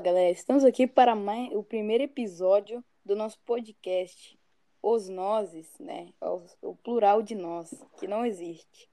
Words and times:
galera, 0.00 0.30
estamos 0.30 0.64
aqui 0.64 0.86
para 0.86 1.14
mais, 1.14 1.52
o 1.52 1.62
primeiro 1.62 2.02
episódio 2.02 2.82
do 3.04 3.14
nosso 3.14 3.38
podcast, 3.44 4.38
Os 4.82 5.10
Nozes, 5.10 5.68
né? 5.78 6.14
O, 6.22 6.70
o, 6.70 6.74
plural 6.74 7.20
de 7.20 7.34
nós, 7.34 7.70
que 7.98 8.08
não 8.08 8.24
existe. 8.24 8.88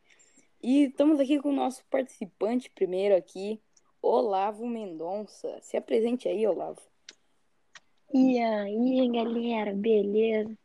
E 0.62 0.84
estamos 0.84 1.18
aqui 1.22 1.40
com 1.40 1.50
o 1.50 1.56
nosso 1.56 1.86
participante 1.90 2.70
primeiro 2.70 3.16
aqui, 3.16 3.62
Olavo 4.02 4.68
Mendonça. 4.68 5.58
Se 5.62 5.78
apresente 5.78 6.28
aí, 6.28 6.46
Olavo. 6.46 6.82
E 8.14 8.38
aí, 8.38 9.10
galera, 9.10 9.74
beleza? 9.74 10.58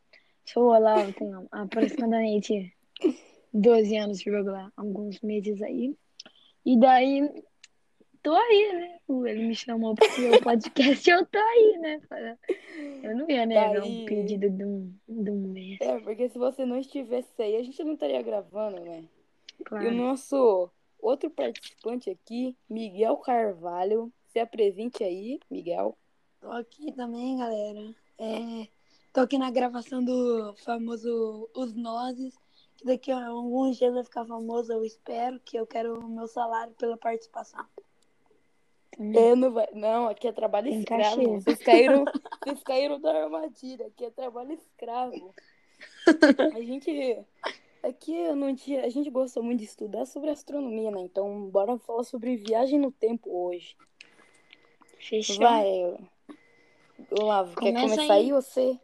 Sou 0.44 0.64
o 0.64 0.74
Olavo, 0.74 1.12
tenho 1.12 1.46
aproximadamente 1.52 2.74
12 3.54 3.96
anos, 3.96 4.18
alguns 4.76 5.20
meses 5.20 5.62
aí. 5.62 5.96
E 6.66 6.76
daí, 6.78 7.30
tô 8.22 8.34
aí, 8.34 8.72
né? 8.72 8.98
Ele 9.08 9.48
me 9.48 9.54
chamou 9.54 9.94
pro 9.94 10.10
seu 10.10 10.40
podcast 10.40 11.10
eu 11.10 11.26
tô 11.26 11.38
aí, 11.38 11.78
né? 11.78 12.00
Eu 13.02 13.16
não 13.16 13.28
ia 13.28 13.44
negar 13.46 13.74
tá 13.74 13.84
um 13.84 14.04
pedido 14.04 14.48
de 14.48 14.64
um, 14.64 14.94
de 15.08 15.30
um 15.30 15.48
mês. 15.48 15.78
É, 15.80 15.98
porque 16.00 16.28
se 16.28 16.38
você 16.38 16.64
não 16.64 16.78
estivesse 16.78 17.42
aí, 17.42 17.56
a 17.56 17.62
gente 17.62 17.82
não 17.82 17.94
estaria 17.94 18.22
gravando, 18.22 18.80
né? 18.80 19.04
Claro. 19.64 19.84
E 19.84 19.88
o 19.88 19.92
nosso 19.92 20.70
outro 20.98 21.30
participante 21.30 22.10
aqui, 22.10 22.56
Miguel 22.68 23.16
Carvalho. 23.18 24.12
Se 24.28 24.38
apresente 24.38 25.04
aí, 25.04 25.38
Miguel. 25.50 25.96
Tô 26.40 26.50
aqui 26.50 26.90
também, 26.92 27.36
galera. 27.36 27.94
É, 28.18 28.66
tô 29.12 29.20
aqui 29.20 29.36
na 29.36 29.50
gravação 29.50 30.02
do 30.02 30.54
famoso 30.56 31.50
Os 31.54 31.74
Nozes 31.74 32.34
que 32.82 32.86
daqui 32.86 33.12
a 33.12 33.28
alguns 33.28 33.78
dias 33.78 33.94
vai 33.94 34.02
ficar 34.02 34.24
famoso, 34.24 34.72
eu 34.72 34.84
espero, 34.84 35.38
que 35.40 35.56
eu 35.56 35.66
quero 35.66 36.00
o 36.00 36.08
meu 36.08 36.26
salário 36.26 36.74
pela 36.74 36.96
participação. 36.96 37.64
Eu 38.98 39.36
não, 39.36 39.52
vai... 39.52 39.66
não, 39.72 40.08
aqui 40.08 40.28
é 40.28 40.32
trabalho 40.32 40.68
escravo. 40.68 41.40
Vocês 41.40 41.58
caíram, 41.58 42.04
vocês 42.44 42.62
caíram 42.62 43.00
da 43.00 43.22
armadilha, 43.24 43.86
aqui 43.86 44.04
é 44.04 44.10
trabalho 44.10 44.52
escravo. 44.52 45.34
A 46.54 46.60
gente. 46.60 47.18
Aqui 47.82 48.32
não 48.32 48.54
tinha. 48.54 48.84
A 48.84 48.88
gente 48.88 49.10
gosta 49.10 49.40
muito 49.40 49.60
de 49.60 49.64
estudar 49.64 50.04
sobre 50.06 50.30
astronomia, 50.30 50.90
né? 50.90 51.00
Então, 51.00 51.48
bora 51.48 51.78
falar 51.78 52.04
sobre 52.04 52.36
viagem 52.36 52.78
no 52.78 52.92
tempo 52.92 53.30
hoje. 53.30 53.76
Fechou. 54.98 55.38
Vai. 55.38 55.96
Olavo, 57.10 57.56
quer 57.56 57.72
começar 57.72 58.02
aí, 58.02 58.10
aí 58.10 58.32
você? 58.32 58.78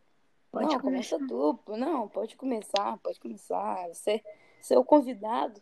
Pode 0.50 0.72
não, 0.72 0.80
começar. 0.80 1.18
começa 1.18 1.28
tu. 1.28 1.76
Não, 1.76 2.08
pode 2.08 2.36
começar, 2.36 2.98
pode 2.98 3.20
começar. 3.20 3.86
Você, 3.88 4.22
você 4.60 4.74
é 4.74 4.78
o 4.78 4.84
convidado, 4.84 5.60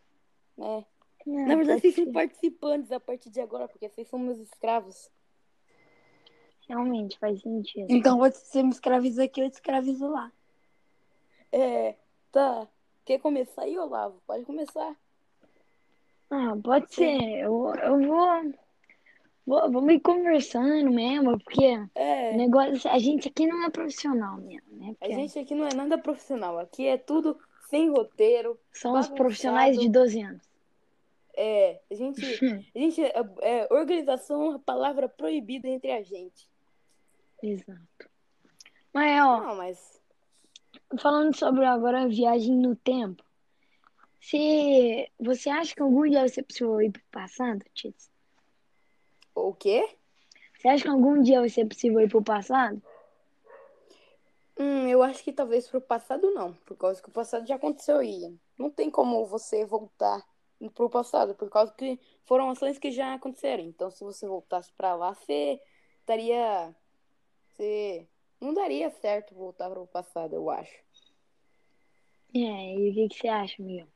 né? 0.56 0.84
Não, 1.26 1.46
Na 1.46 1.56
verdade, 1.56 1.80
vocês 1.80 1.94
são 1.94 2.12
participantes 2.12 2.92
a 2.92 3.00
partir 3.00 3.30
de 3.30 3.40
agora, 3.40 3.66
porque 3.66 3.88
vocês 3.88 4.08
são 4.08 4.18
meus 4.18 4.38
escravos. 4.38 5.10
Realmente, 6.68 7.18
faz 7.18 7.40
sentido. 7.42 7.86
Então 7.90 8.18
você 8.18 8.62
me 8.62 8.70
escraviza 8.70 9.24
aqui, 9.24 9.40
eu 9.40 9.50
te 9.50 9.54
escravizo 9.54 10.06
lá. 10.08 10.32
É, 11.52 11.94
tá. 12.32 12.68
Quer 13.04 13.20
começar 13.20 13.62
aí, 13.62 13.78
Olavo? 13.78 14.20
Pode 14.26 14.44
começar. 14.44 14.96
Ah, 16.30 16.56
pode 16.62 16.92
ser. 16.92 17.20
Eu, 17.38 17.72
eu 17.76 18.00
vou 18.06 18.52
Vamos 19.46 19.94
ir 19.94 20.00
conversando 20.00 20.90
mesmo, 20.90 21.38
porque 21.38 21.78
é. 21.94 22.36
negócio, 22.36 22.90
a 22.90 22.98
gente 22.98 23.28
aqui 23.28 23.46
não 23.46 23.64
é 23.64 23.70
profissional 23.70 24.38
mesmo, 24.38 24.66
né? 24.72 24.96
Porque... 24.98 25.14
A 25.14 25.16
gente 25.16 25.38
aqui 25.38 25.54
não 25.54 25.68
é 25.68 25.72
nada 25.72 25.96
profissional. 25.96 26.58
Aqui 26.58 26.84
é 26.88 26.98
tudo 26.98 27.38
sem 27.70 27.88
roteiro. 27.88 28.58
São 28.72 28.98
os 28.98 29.08
profissionais 29.08 29.78
de 29.78 29.88
12 29.88 30.20
anos. 30.20 30.42
É, 31.36 31.80
a 31.90 31.94
gente. 31.94 32.20
a 32.74 32.78
gente 32.78 33.02
é, 33.02 33.14
é, 33.42 33.68
organização 33.70 34.42
é 34.42 34.48
uma 34.50 34.58
palavra 34.58 35.08
proibida 35.08 35.68
entre 35.68 35.92
a 35.92 36.02
gente. 36.02 36.48
Exato. 37.42 38.10
Mas, 38.92 39.22
ó. 39.22 39.40
Não, 39.40 39.56
mas. 39.56 40.00
Falando 40.98 41.36
sobre 41.36 41.64
agora 41.64 42.02
a 42.02 42.08
viagem 42.08 42.54
no 42.56 42.74
tempo. 42.74 43.22
Se 44.20 45.10
você 45.20 45.50
acha 45.50 45.74
que 45.74 45.82
algum 45.82 46.08
dia 46.08 46.26
você 46.26 46.42
precisou 46.42 46.80
ir 46.80 46.90
pro 46.90 47.02
passado, 47.10 47.64
Tits? 47.74 48.10
O 49.34 49.52
quê? 49.52 49.88
Você 50.58 50.68
acha 50.68 50.84
que 50.84 50.90
algum 50.90 51.22
dia 51.22 51.40
vai 51.40 51.48
ser 51.48 51.66
possível 51.66 52.00
ir 52.00 52.08
pro 52.08 52.22
passado? 52.22 52.82
Hum, 54.58 54.88
eu 54.88 55.02
acho 55.02 55.22
que 55.22 55.32
talvez 55.32 55.68
pro 55.68 55.80
passado 55.80 56.30
não, 56.30 56.54
por 56.54 56.76
causa 56.76 57.02
que 57.02 57.08
o 57.08 57.12
passado 57.12 57.46
já 57.46 57.56
aconteceu 57.56 58.02
e 58.02 58.36
não 58.58 58.70
tem 58.70 58.90
como 58.90 59.26
você 59.26 59.66
voltar 59.66 60.24
pro 60.74 60.90
passado, 60.90 61.34
por 61.34 61.50
causa 61.50 61.72
que 61.72 61.98
foram 62.24 62.50
ações 62.50 62.78
que 62.78 62.90
já 62.90 63.14
aconteceram. 63.14 63.64
Então, 63.64 63.90
se 63.90 64.02
você 64.02 64.26
voltasse 64.26 64.72
para 64.72 64.94
lá, 64.94 65.14
você 65.14 65.60
estaria 66.00 66.74
você 67.56 68.06
não 68.40 68.52
daria 68.52 68.90
certo 68.90 69.34
voltar 69.34 69.70
pro 69.70 69.86
passado, 69.86 70.34
eu 70.34 70.50
acho. 70.50 70.84
É, 72.34 72.74
e 72.74 72.90
o 72.90 72.94
que, 72.94 73.08
que 73.08 73.20
você 73.20 73.28
acha, 73.28 73.62
Miguel? 73.62 73.88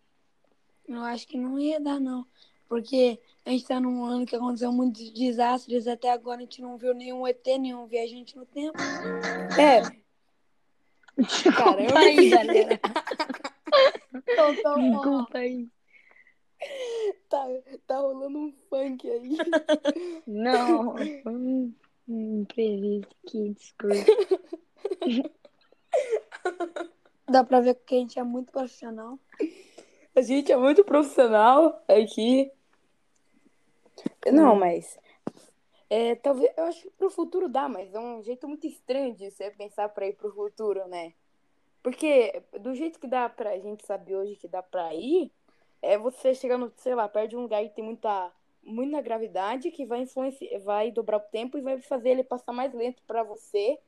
Eu 0.88 1.03
acho 1.03 1.26
que 1.26 1.37
não 1.37 1.59
ia 1.59 1.78
dar, 1.78 2.00
não. 2.00 2.26
Porque 2.66 3.20
a 3.44 3.50
gente 3.50 3.66
tá 3.66 3.78
num 3.78 4.04
ano 4.04 4.25
que 4.25 4.34
aconteceu 4.34 4.72
muitos 4.72 5.10
desastres, 5.10 5.87
até 5.87 6.10
agora 6.10 6.38
a 6.38 6.41
gente 6.41 6.62
não 6.62 6.78
viu 6.78 6.94
nenhum 6.94 7.26
ET, 7.26 7.44
nenhum 7.59 7.87
viajante 7.87 8.37
no 8.37 8.47
tempo. 8.47 8.78
É. 9.60 9.82
Caramba. 11.53 11.99
aí, 11.99 12.31
galera. 12.31 12.81
então, 14.15 14.54
então, 14.54 14.91
Desculpa 14.91 15.38
aí. 15.38 15.69
Tá, 17.28 17.47
tá 17.87 17.98
rolando 17.98 18.38
um 18.38 18.53
funk 18.69 19.09
aí. 19.09 19.37
Não. 20.26 20.94
Um, 21.26 21.72
um 22.09 22.41
imprevisto 22.41 23.16
aqui, 23.25 23.50
desculpa. 23.50 23.94
Dá 27.31 27.44
pra 27.44 27.60
ver 27.60 27.76
que 27.76 27.94
a 27.94 27.99
gente 27.99 28.19
é 28.19 28.22
muito 28.25 28.50
profissional. 28.50 29.19
A 30.15 30.20
gente 30.20 30.50
é 30.50 30.56
muito 30.56 30.82
profissional 30.84 31.81
aqui. 31.87 32.50
Não, 34.32 34.56
mas. 34.56 34.99
É, 35.88 36.16
talvez. 36.16 36.53
Eu 36.56 36.65
acho 36.65 36.82
que 36.82 36.91
pro 36.91 37.10
futuro 37.10 37.49
dá, 37.49 37.69
mas 37.69 37.94
é 37.94 37.99
um 37.99 38.22
jeito 38.22 38.49
muito 38.49 38.66
estranho 38.66 39.15
de 39.15 39.31
você 39.31 39.50
pensar 39.53 39.88
pra 39.91 40.09
ir 40.09 40.15
pro 40.15 40.34
futuro, 40.34 40.87
né? 40.88 41.12
Porque 41.82 42.43
do 42.60 42.75
jeito 42.75 42.99
que 42.99 43.06
dá 43.06 43.28
pra 43.28 43.59
gente 43.59 43.87
saber 43.87 44.16
hoje 44.16 44.37
que 44.37 44.49
dá 44.49 44.62
pra 44.62 44.94
ir, 44.94 45.32
é 45.83 45.97
você 45.99 46.35
chegando, 46.35 46.73
sei 46.77 46.95
lá, 46.95 47.09
perto 47.09 47.31
de 47.31 47.37
um 47.37 47.43
lugar 47.43 47.63
que 47.63 47.75
tem 47.75 47.85
muita, 47.85 48.33
muita 48.63 49.01
gravidade, 49.01 49.71
que 49.71 49.87
vai 49.87 50.01
influenciar, 50.01 50.59
vai 50.61 50.91
dobrar 50.91 51.19
o 51.19 51.21
tempo 51.21 51.57
e 51.57 51.63
vai 51.63 51.81
fazer 51.81 52.11
ele 52.11 52.25
passar 52.25 52.53
mais 52.53 52.73
lento 52.75 53.03
para 53.07 53.23
você, 53.23 53.79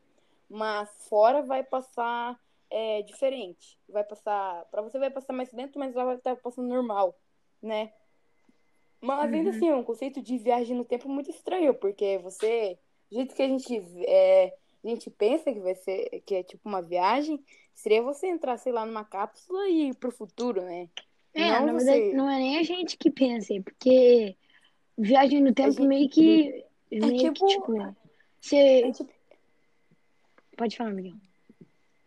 mas 0.49 0.89
fora 1.09 1.43
vai 1.43 1.63
passar 1.63 2.39
é, 2.71 3.03
diferente. 3.03 3.79
Vai 3.89 4.05
passar. 4.05 4.65
para 4.71 4.83
você 4.83 4.99
vai 4.99 5.11
passar 5.11 5.33
mais 5.33 5.53
lento, 5.53 5.79
mas 5.79 5.95
lá 5.95 6.05
vai 6.05 6.17
estar 6.17 6.37
passando 6.37 6.69
normal, 6.69 7.15
né? 7.61 7.93
Mas 9.01 9.33
ainda 9.33 9.51
uhum. 9.51 9.57
assim, 9.57 9.69
é 9.69 9.75
um 9.75 9.85
conceito 9.85 10.23
de 10.23 10.39
viagem 10.39 10.77
no 10.77 10.85
tempo 10.85 11.09
muito 11.09 11.31
estranho, 11.31 11.75
porque 11.75 12.19
você. 12.19 12.79
Do 13.11 13.17
jeito 13.17 13.35
que 13.35 13.43
a 13.43 13.49
gente, 13.49 13.77
é, 14.07 14.55
a 14.83 14.89
gente 14.89 15.11
pensa 15.11 15.53
que 15.53 15.61
vai 15.61 15.75
ser, 15.75 16.23
que 16.25 16.37
é 16.37 16.43
tipo 16.43 16.67
uma 16.67 16.81
viagem, 16.81 17.45
seria 17.75 18.01
você 18.01 18.27
entrar, 18.29 18.57
sei 18.57 18.73
lá, 18.73 18.87
numa 18.87 19.05
cápsula 19.05 19.69
e 19.69 19.89
ir 19.89 19.97
pro 19.97 20.11
futuro, 20.11 20.63
né? 20.63 20.89
É, 21.35 21.61
não 21.61 21.67
na 21.67 21.73
você... 21.73 21.85
verdade, 21.85 22.17
não 22.17 22.31
é 22.31 22.39
nem 22.39 22.59
a 22.59 22.63
gente 22.63 22.97
que 22.97 23.11
pensa, 23.11 23.55
porque 23.65 24.37
viagem 24.97 25.41
no 25.41 25.53
tempo 25.53 25.73
gente... 25.73 25.87
meio 25.87 26.09
que. 26.09 26.65
É 26.91 26.99
meio 26.99 27.33
tipo... 27.33 27.47
que, 27.47 27.55
tipo. 27.55 27.97
Você... 28.41 28.57
É 28.57 28.93
tipo... 28.93 29.11
Pode 30.57 30.77
falar, 30.77 30.91
Miguel. 30.91 31.15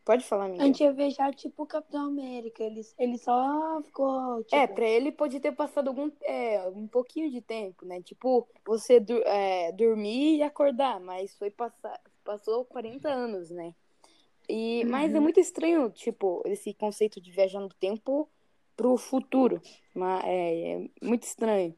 Pode 0.03 0.23
falar, 0.23 0.47
Miguel. 0.47 0.61
A 0.61 0.65
gente 0.67 0.83
ia 0.83 0.93
viajar 0.93 1.33
tipo 1.33 1.63
o 1.63 1.67
Capitão 1.67 2.05
América. 2.05 2.63
Ele, 2.63 2.81
ele 2.99 3.17
só 3.17 3.81
ficou. 3.83 4.43
Tipo... 4.43 4.55
É, 4.55 4.67
pra 4.67 4.85
ele 4.85 5.11
pode 5.11 5.39
ter 5.39 5.51
passado 5.51 5.87
algum, 5.87 6.11
é, 6.21 6.67
um 6.69 6.87
pouquinho 6.87 7.31
de 7.31 7.41
tempo, 7.41 7.85
né? 7.85 8.01
Tipo, 8.03 8.47
você 8.63 9.03
é, 9.25 9.71
dormir 9.71 10.37
e 10.37 10.43
acordar, 10.43 10.99
mas 10.99 11.35
foi 11.35 11.49
passar, 11.49 11.99
passou 12.23 12.63
40 12.65 13.09
anos, 13.09 13.49
né? 13.49 13.73
E, 14.47 14.83
uhum. 14.83 14.91
Mas 14.91 15.15
é 15.15 15.19
muito 15.19 15.39
estranho, 15.39 15.89
tipo, 15.89 16.43
esse 16.45 16.71
conceito 16.75 17.19
de 17.19 17.31
viajar 17.31 17.59
no 17.59 17.69
tempo 17.69 18.29
pro 18.75 18.97
futuro. 18.97 19.61
Mas 19.93 20.23
é, 20.25 20.71
é 20.71 20.89
muito 21.01 21.23
estranho, 21.23 21.75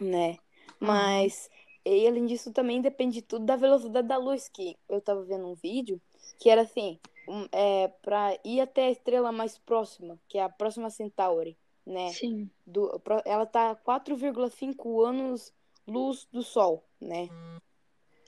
né? 0.00 0.38
Mas, 0.78 1.50
uhum. 1.86 1.92
e, 1.92 2.06
além 2.06 2.26
disso, 2.26 2.52
também 2.52 2.80
depende 2.80 3.22
tudo 3.22 3.44
da 3.44 3.56
velocidade 3.56 4.08
da 4.08 4.16
luz, 4.16 4.48
que 4.48 4.76
eu 4.88 5.00
tava 5.00 5.22
vendo 5.22 5.46
um 5.46 5.54
vídeo 5.54 6.00
que 6.38 6.48
era 6.48 6.62
assim, 6.62 6.98
um, 7.28 7.46
é, 7.52 7.88
para 8.02 8.36
ir 8.44 8.60
até 8.60 8.86
a 8.86 8.90
estrela 8.90 9.30
mais 9.30 9.58
próxima, 9.58 10.18
que 10.26 10.38
é 10.38 10.42
a 10.42 10.48
próxima 10.48 10.90
Centauri, 10.90 11.56
né? 11.86 12.08
Sim. 12.12 12.50
Do, 12.66 13.00
ela 13.24 13.46
tá 13.46 13.76
4,5 13.76 15.06
anos 15.06 15.52
luz 15.86 16.26
do 16.32 16.42
Sol, 16.42 16.84
né? 17.00 17.28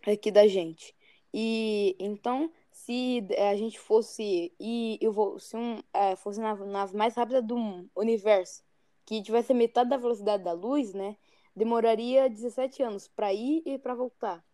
Aqui 0.06 0.30
da 0.30 0.46
gente. 0.46 0.94
E 1.32 1.96
então, 1.98 2.50
se 2.72 3.26
a 3.38 3.54
gente 3.54 3.78
fosse 3.78 4.52
e 4.58 4.98
eu 5.00 5.12
vou 5.12 5.38
se 5.38 5.56
um 5.56 5.80
é, 5.92 6.16
fosse 6.16 6.40
na 6.40 6.54
nave 6.54 6.96
mais 6.96 7.14
rápida 7.14 7.42
do 7.42 7.56
universo, 7.94 8.64
que 9.04 9.22
tivesse 9.22 9.52
metade 9.52 9.90
da 9.90 9.96
velocidade 9.96 10.42
da 10.42 10.52
luz, 10.52 10.94
né? 10.94 11.16
Demoraria 11.54 12.30
17 12.30 12.82
anos 12.82 13.06
para 13.08 13.32
ir 13.32 13.62
e 13.66 13.78
para 13.78 13.94
voltar. 13.94 14.44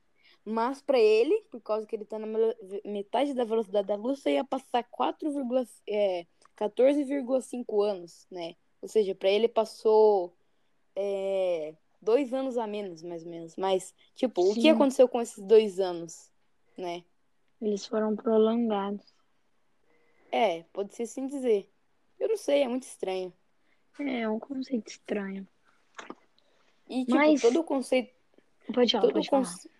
Mas 0.45 0.83
para 0.83 0.99
ele, 0.99 1.43
por 1.51 1.61
causa 1.61 1.87
que 1.87 1.95
ele 1.95 2.05
tá 2.05 2.19
na 2.19 2.27
metade 2.85 3.35
da 3.35 3.45
velocidade 3.45 3.87
da 3.87 3.95
luz, 3.95 4.21
você 4.21 4.33
ia 4.33 4.45
passar 4.45 4.83
4, 4.83 5.29
é, 5.87 6.27
14,5 6.57 7.83
anos, 7.83 8.27
né? 8.31 8.57
Ou 8.81 8.89
seja, 8.89 9.15
para 9.15 9.29
ele 9.29 9.47
passou 9.47 10.35
é, 10.97 11.75
dois 12.01 12.33
anos 12.33 12.57
a 12.57 12.67
menos, 12.67 13.03
mais 13.03 13.25
ou 13.25 13.31
menos. 13.31 13.57
Mas, 13.57 13.95
tipo, 14.15 14.43
o 14.43 14.55
que 14.55 14.63
Sim. 14.63 14.71
aconteceu 14.71 15.09
com 15.09 15.21
esses 15.21 15.43
dois 15.45 15.79
anos, 15.79 16.31
né? 16.77 17.05
Eles 17.61 17.87
foram 17.87 18.15
prolongados. 18.15 19.05
É, 20.31 20.63
pode 20.73 20.95
ser 20.95 21.05
assim 21.05 21.27
dizer. 21.27 21.69
Eu 22.19 22.29
não 22.29 22.37
sei, 22.37 22.63
é 22.63 22.69
muito 22.69 22.85
estranho. 22.85 23.33
É, 24.01 24.21
é 24.21 24.29
um 24.29 24.39
conceito 24.39 24.89
estranho. 24.89 25.47
E, 26.89 27.05
tipo, 27.05 27.17
Mas- 27.17 27.41
todo 27.41 27.61
o 27.61 27.65
conceito. 27.65 28.13
Pode 28.73 28.93
falar, 28.93 29.03
Todo 29.03 29.13
pode 29.15 29.29
falar. 29.31 29.43
conce- 29.45 29.71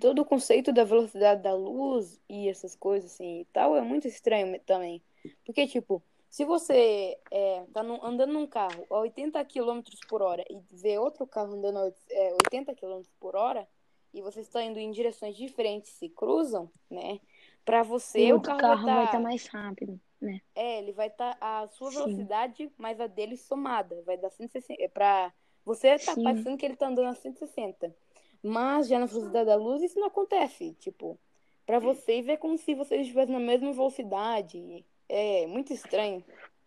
todo 0.00 0.22
o 0.22 0.24
conceito 0.24 0.72
da 0.72 0.84
velocidade 0.84 1.42
da 1.42 1.54
luz 1.54 2.20
e 2.28 2.48
essas 2.48 2.74
coisas 2.74 3.12
assim 3.12 3.40
e 3.40 3.44
tal 3.46 3.76
é 3.76 3.80
muito 3.80 4.06
estranho 4.08 4.58
também. 4.60 5.00
Porque, 5.46 5.66
tipo, 5.66 6.02
se 6.28 6.44
você 6.44 7.16
é, 7.30 7.64
tá 7.72 7.82
num- 7.82 8.04
andando 8.04 8.32
num 8.32 8.46
carro 8.46 8.84
a 8.90 8.98
80 8.98 9.44
km 9.44 9.80
por 10.08 10.22
hora 10.22 10.44
e 10.50 10.58
vê 10.72 10.98
outro 10.98 11.26
carro 11.26 11.54
andando 11.54 11.78
a 11.78 11.82
oit- 11.84 11.96
é, 12.10 12.32
80 12.44 12.74
km 12.74 13.02
por 13.20 13.36
hora 13.36 13.66
e 14.12 14.20
vocês 14.20 14.46
estão 14.46 14.60
indo 14.60 14.78
em 14.78 14.90
direções 14.90 15.36
diferentes 15.36 15.92
se 15.92 16.08
cruzam, 16.08 16.70
né? 16.90 17.20
Pra 17.64 17.82
você, 17.82 18.32
o 18.32 18.40
carro, 18.40 18.58
carro 18.58 18.84
vai 18.86 19.04
estar 19.04 19.04
estar. 19.04 19.20
mais 19.20 19.46
rápido, 19.46 20.00
né? 20.20 20.40
É, 20.54 20.78
ele 20.78 20.92
vai 20.92 21.08
estar 21.08 21.36
a 21.40 21.68
sua 21.68 21.90
Sim. 21.90 21.98
velocidade 21.98 22.72
mais 22.76 23.00
a 23.00 23.06
dele 23.06 23.36
somada. 23.36 24.02
Vai 24.02 24.16
dar 24.16 24.30
160. 24.30 24.82
É 24.82 24.88
pra. 24.88 25.32
Você 25.64 25.98
tá 25.98 26.14
Sim. 26.14 26.24
passando 26.24 26.56
que 26.56 26.66
ele 26.66 26.76
tá 26.76 26.88
andando 26.88 27.08
a 27.08 27.14
160. 27.14 27.94
Mas 28.42 28.88
já 28.88 28.98
na 28.98 29.06
velocidade 29.06 29.46
da 29.46 29.56
luz 29.56 29.82
isso 29.82 30.00
não 30.00 30.08
acontece. 30.08 30.74
Tipo, 30.80 31.18
pra 31.66 31.78
vocês 31.78 32.26
é 32.28 32.36
como 32.36 32.56
se 32.56 32.74
vocês 32.74 33.02
estivessem 33.02 33.32
na 33.32 33.40
mesma 33.40 33.72
velocidade. 33.72 34.84
É 35.08 35.46
muito 35.46 35.72
estranho. 35.72 36.24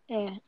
É. 0.10 0.40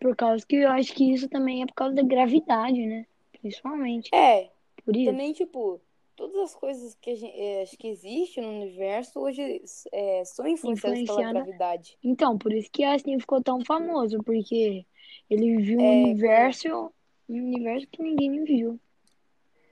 Por 0.00 0.14
causa 0.14 0.46
que 0.46 0.56
eu 0.56 0.70
acho 0.70 0.94
que 0.94 1.12
isso 1.12 1.28
também 1.28 1.62
é 1.62 1.66
por 1.66 1.74
causa 1.74 1.94
da 1.94 2.02
gravidade, 2.02 2.86
né? 2.86 3.04
Principalmente. 3.32 4.14
É, 4.14 4.50
Por 4.84 4.96
isso. 4.96 5.10
também, 5.10 5.32
tipo, 5.32 5.80
todas 6.16 6.36
as 6.36 6.54
coisas 6.54 6.94
que, 6.94 7.10
a 7.10 7.14
gente, 7.14 7.38
é, 7.38 7.62
acho 7.62 7.76
que 7.76 7.88
existem 7.88 8.42
no 8.42 8.50
universo 8.50 9.20
hoje 9.20 9.62
é, 9.92 10.24
são 10.24 10.46
influenciadas 10.46 11.04
pela 11.04 11.32
gravidade. 11.32 11.96
Então, 12.02 12.36
por 12.38 12.52
isso 12.52 12.70
que 12.72 12.84
Einstein 12.84 13.20
ficou 13.20 13.42
tão 13.42 13.64
famoso, 13.64 14.18
porque 14.24 14.84
ele 15.30 15.56
viu 15.58 15.78
um 15.78 15.84
É, 15.84 16.04
universo, 16.04 16.92
um 17.28 17.34
universo 17.34 17.86
que 17.88 18.02
ninguém 18.02 18.44
viu 18.44 18.80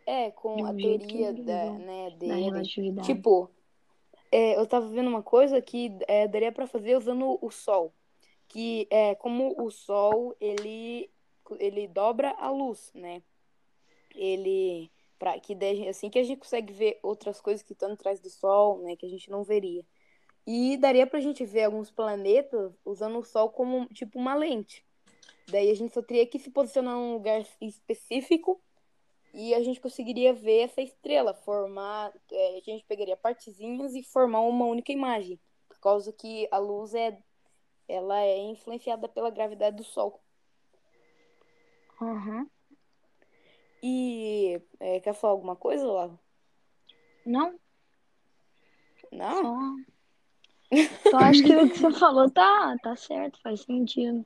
É, 0.07 0.31
com 0.31 0.63
um 0.63 0.67
a 0.67 0.75
teoria 0.75 1.33
da, 1.33 1.73
né, 1.73 2.11
dele. 2.11 2.43
relatividade. 2.43 3.07
Tipo, 3.07 3.51
é, 4.31 4.57
eu 4.57 4.67
tava 4.67 4.87
vendo 4.89 5.09
uma 5.09 5.23
coisa 5.23 5.61
que 5.63 5.91
é, 6.07 6.29
daria 6.29 6.53
pra 6.53 6.67
fazer 6.67 6.97
usando 6.97 7.39
o 7.41 7.51
Sol. 7.51 7.93
Que 8.49 8.87
é 8.91 9.15
como 9.17 9.61
o 9.61 9.71
Sol, 9.71 10.37
ele, 10.41 11.11
ele 11.59 11.89
dobra 11.89 12.31
a 12.39 12.51
luz, 12.51 12.93
né? 12.95 13.21
Ele. 14.15 14.91
Pra, 15.19 15.39
que 15.41 15.55
daí, 15.55 15.89
assim 15.89 16.11
que 16.11 16.19
a 16.19 16.23
gente 16.23 16.39
consegue 16.39 16.73
ver 16.73 16.99
outras 17.03 17.41
coisas 17.41 17.63
que 17.63 17.73
estão 17.73 17.93
atrás 17.93 18.21
do 18.21 18.29
Sol, 18.29 18.83
né? 18.83 18.97
Que 18.97 19.07
a 19.07 19.09
gente 19.09 19.31
não 19.31 19.43
veria. 19.43 19.85
E 20.47 20.77
daria 20.77 21.07
pra 21.07 21.21
gente 21.21 21.45
ver 21.45 21.65
alguns 21.65 21.91
planetas 21.91 22.73
usando 22.85 23.19
o 23.19 23.25
Sol 23.25 23.51
como, 23.51 23.87
tipo, 23.87 24.19
uma 24.19 24.35
lente. 24.35 24.85
Daí 25.49 25.71
a 25.71 25.75
gente 25.75 25.95
só 25.95 26.03
teria 26.03 26.27
que 26.27 26.39
se 26.39 26.51
posicionar 26.51 26.95
num 26.95 27.15
lugar 27.15 27.45
específico 27.61 28.61
e 29.33 29.55
a 29.55 29.63
gente 29.63 29.81
conseguiria 29.81 30.33
ver 30.33 30.61
essa 30.61 30.81
estrela, 30.81 31.35
formar. 31.35 32.13
é, 32.33 32.57
a 32.57 32.61
gente 32.61 32.85
pegaria 32.87 33.17
partezinhas 33.17 33.95
e 33.95 34.03
formar 34.03 34.41
uma 34.41 34.65
única 34.65 34.93
imagem. 34.93 35.39
Por 35.69 35.79
causa 35.79 36.13
que 36.13 36.49
a 36.51 36.59
luz 36.59 36.95
é. 36.95 37.19
Ela 37.89 38.21
é 38.21 38.39
influenciada 38.39 39.07
pela 39.09 39.31
gravidade 39.31 39.77
do 39.77 39.85
Sol. 39.85 40.21
Aham. 42.01 42.51
E. 43.83 44.61
é, 44.81 45.01
quer 45.01 45.13
falar 45.15 45.33
alguma 45.33 45.57
coisa, 45.57 45.87
Lavo? 45.87 46.19
Não, 47.25 47.59
Não? 49.13 49.77
só, 50.73 51.11
só 51.11 51.17
acho 51.19 51.43
que 51.43 51.57
o 51.57 51.69
que 51.69 51.79
você 51.79 51.91
falou 51.93 52.31
tá, 52.31 52.77
tá 52.83 52.95
certo, 52.97 53.41
faz 53.43 53.63
sentido. 53.63 54.25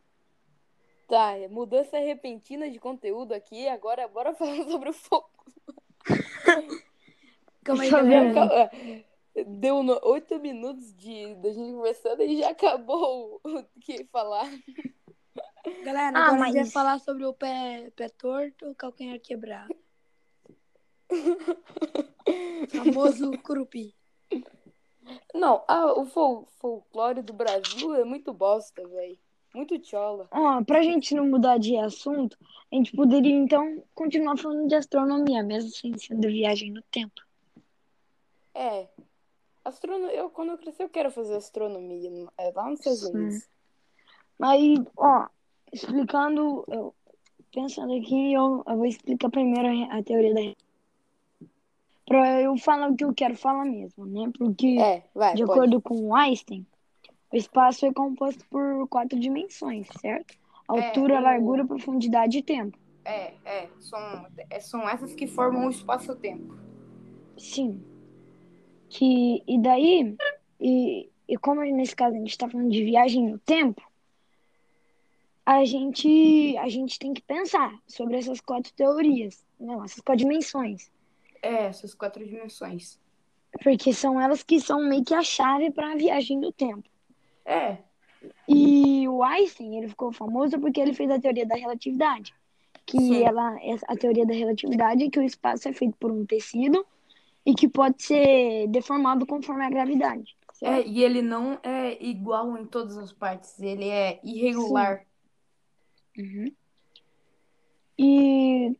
Tá, 1.08 1.32
mudança 1.50 1.98
repentina 1.98 2.70
de 2.70 2.78
conteúdo 2.78 3.32
aqui. 3.32 3.66
Agora, 3.68 4.06
bora 4.06 4.34
falar 4.36 4.64
sobre 4.64 4.90
o 4.90 4.92
fogo. 4.92 5.28
Calma 7.64 7.82
aí, 7.82 7.90
Sobre 7.90 8.10
galera. 8.10 8.34
Calma, 8.34 8.70
Deu 9.46 9.82
no- 9.82 10.00
oito 10.04 10.38
minutos 10.40 10.94
de 10.96 11.34
da 11.36 11.52
gente 11.52 11.72
conversando 11.72 12.22
e 12.22 12.38
já 12.38 12.50
acabou 12.50 13.40
o 13.44 13.62
que 13.80 14.04
falar. 14.06 14.46
Galera, 15.84 16.18
Ah, 16.18 16.26
agora 16.28 16.42
a 16.42 16.44
gente 16.46 16.54
vai 16.54 16.62
mas- 16.64 16.72
falar 16.72 16.98
sobre 17.00 17.24
o 17.24 17.32
pé, 17.32 17.90
pé 17.96 18.08
torto, 18.08 18.74
calcanhar 18.76 19.18
quebrado. 19.20 19.74
Famoso 22.70 23.32
curupi. 23.42 23.94
Não, 25.34 25.64
ah, 25.66 25.92
o 25.98 26.06
fol- 26.06 26.46
folclore 26.60 27.22
do 27.22 27.32
Brasil 27.32 27.94
é 27.94 28.04
muito 28.04 28.32
bosta, 28.32 28.86
velho. 28.86 29.18
Muito 29.52 29.84
chola. 29.84 30.28
Ó, 30.30 30.62
pra 30.62 30.80
gente 30.82 31.12
não 31.14 31.26
mudar 31.26 31.58
de 31.58 31.76
assunto, 31.76 32.38
a 32.70 32.76
gente 32.76 32.94
poderia 32.94 33.34
então 33.34 33.82
continuar 33.94 34.36
falando 34.36 34.68
de 34.68 34.76
astronomia, 34.76 35.42
mesmo 35.42 35.70
sem 35.70 35.96
sendo 35.98 36.28
viagem 36.28 36.70
no 36.70 36.82
tempo. 36.82 37.20
É. 38.54 38.86
Astrono... 39.64 40.06
Eu, 40.06 40.30
quando 40.30 40.52
eu 40.52 40.58
crescer, 40.58 40.84
eu 40.84 40.88
quero 40.88 41.10
fazer 41.10 41.34
astronomia 41.34 42.08
no- 42.10 42.32
é, 42.38 42.52
lá 42.54 42.70
nos 42.70 42.78
Estados. 42.78 43.02
Unidos. 43.02 43.48
Aí, 44.40 44.76
ó, 44.96 45.26
explicando, 45.72 46.64
eu, 46.68 46.94
pensando 47.52 47.92
aqui, 47.94 48.32
eu, 48.32 48.62
eu 48.66 48.76
vou 48.76 48.86
explicar 48.86 49.30
primeiro 49.30 49.68
a, 49.92 50.02
teoria 50.02 50.34
da 50.34 50.40
Pra 52.06 52.40
eu 52.40 52.56
falar 52.56 52.90
o 52.90 52.96
que 52.96 53.04
eu 53.04 53.14
quero 53.14 53.36
falar 53.36 53.64
mesmo, 53.64 54.04
né? 54.04 54.30
Porque, 54.36 54.78
É, 54.80 55.02
vai, 55.14 55.34
de 55.34 55.44
pode. 55.44 55.52
acordo 55.52 55.80
com 55.80 56.14
Einstein, 56.14 56.66
o 57.32 57.36
espaço 57.36 57.86
é 57.86 57.92
composto 57.92 58.44
por 58.50 58.88
quatro 58.88 59.18
dimensões, 59.18 59.86
certo? 60.00 60.34
Altura, 60.66 61.20
o- 61.20 61.22
largura, 61.22 61.64
profundidade 61.64 62.38
e 62.38 62.42
tempo. 62.42 62.76
É, 63.04 63.34
é. 63.44 63.68
São, 63.78 64.26
é, 64.50 64.60
são 64.60 64.88
essas 64.88 65.14
que 65.14 65.26
formam 65.26 65.66
o 65.66 65.70
espaço-tempo. 65.70 66.56
Sim. 67.38 67.80
Que, 68.88 69.42
e 69.46 69.58
daí, 69.60 70.16
e, 70.60 71.08
e 71.28 71.36
como 71.38 71.62
nesse 71.62 71.94
caso 71.94 72.16
a 72.16 72.18
gente 72.18 72.30
está 72.30 72.48
falando 72.48 72.70
de 72.70 72.84
viagem 72.84 73.30
no 73.30 73.38
tempo, 73.38 73.80
a 75.58 75.64
gente, 75.64 76.56
a 76.58 76.68
gente 76.68 76.98
tem 76.98 77.12
que 77.14 77.22
pensar 77.22 77.72
sobre 77.86 78.16
essas 78.18 78.40
quatro 78.40 78.72
teorias, 78.74 79.44
não, 79.58 79.84
essas 79.84 80.00
quatro 80.02 80.18
dimensões, 80.24 80.90
É, 81.42 81.66
essas 81.66 81.94
quatro 81.94 82.24
dimensões. 82.24 82.98
porque 83.62 83.92
são 83.94 84.20
elas 84.20 84.42
que 84.42 84.60
são 84.60 84.82
meio 84.88 85.04
que 85.04 85.14
a 85.14 85.22
chave 85.22 85.70
para 85.70 85.92
a 85.92 85.96
viagem 85.96 86.38
no 86.38 86.52
tempo. 86.52 86.88
É, 87.44 87.84
E 88.48 89.08
o 89.08 89.22
Einstein, 89.22 89.76
ele 89.78 89.88
ficou 89.88 90.12
famoso 90.12 90.58
porque 90.60 90.80
ele 90.80 90.94
fez 90.94 91.10
a 91.10 91.20
teoria 91.20 91.46
da 91.46 91.56
relatividade, 91.56 92.34
que 92.86 92.98
Sim. 92.98 93.24
ela, 93.24 93.56
a 93.88 93.96
teoria 93.96 94.26
da 94.26 94.34
relatividade 94.34 95.04
é 95.04 95.10
que 95.10 95.18
o 95.18 95.22
espaço 95.22 95.68
é 95.68 95.72
feito 95.72 95.96
por 95.98 96.10
um 96.12 96.26
tecido 96.26 96.86
e 97.46 97.54
que 97.54 97.68
pode 97.68 98.02
ser 98.02 98.68
deformado 98.68 99.26
conforme 99.26 99.64
a 99.64 99.70
gravidade. 99.70 100.36
certo? 100.52 100.86
é, 100.86 100.86
e 100.86 101.02
ele 101.02 101.22
não 101.22 101.58
é 101.62 102.02
igual 102.02 102.56
em 102.58 102.66
todas 102.66 102.96
as 102.98 103.12
partes. 103.12 103.58
Ele 103.60 103.88
é 103.88 104.20
irregular. 104.22 105.06
Uhum. 106.18 106.52
E 107.98 108.76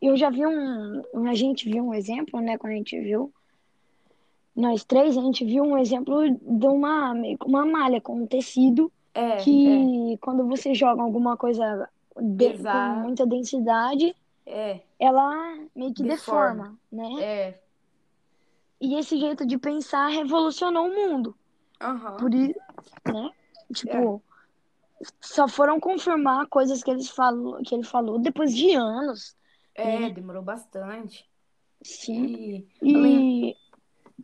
eu 0.00 0.16
já 0.16 0.30
vi 0.30 0.46
um, 0.46 1.02
a 1.28 1.34
gente 1.34 1.68
viu 1.70 1.84
um 1.84 1.94
exemplo, 1.94 2.40
né, 2.40 2.56
quando 2.58 2.72
a 2.72 2.76
gente 2.76 2.98
viu, 2.98 3.32
nós 4.54 4.84
três, 4.84 5.16
a 5.16 5.20
gente 5.20 5.44
viu 5.44 5.62
um 5.62 5.78
exemplo 5.78 6.28
de 6.30 6.66
uma, 6.66 7.12
uma 7.44 7.64
malha 7.66 8.00
com 8.00 8.22
um 8.22 8.26
tecido 8.26 8.90
É, 9.14 9.32
é, 9.32 9.36
que 9.36 10.18
quando 10.20 10.46
você 10.46 10.74
joga 10.74 11.02
alguma 11.02 11.36
coisa 11.36 11.88
de- 12.20 12.58
com 12.58 13.00
muita 13.00 13.26
densidade, 13.26 14.14
é, 14.46 14.80
ela 14.98 15.56
meio 15.74 15.94
que 15.94 16.02
Deforma. 16.02 16.76
deforma, 16.76 16.78
né? 16.90 17.22
é. 17.22 17.58
E 18.80 18.96
esse 18.98 19.16
jeito 19.16 19.46
de 19.46 19.56
pensar 19.56 20.08
revolucionou 20.08 20.88
o 20.88 20.92
mundo. 20.92 21.36
Aham. 21.80 22.16
Por 22.16 22.34
isso, 22.34 22.58
né? 23.06 23.30
Tipo, 23.72 24.20
só 25.20 25.48
foram 25.48 25.78
confirmar 25.80 26.46
coisas 26.48 26.82
que, 26.82 26.90
eles 26.90 27.08
falou, 27.08 27.60
que 27.62 27.74
ele 27.74 27.84
falou 27.84 28.18
depois 28.18 28.54
de 28.54 28.72
anos. 28.74 29.36
É, 29.74 30.10
demorou 30.10 30.42
bastante. 30.42 31.28
Sim. 31.82 32.66
E, 32.82 33.50
E. 33.50 33.56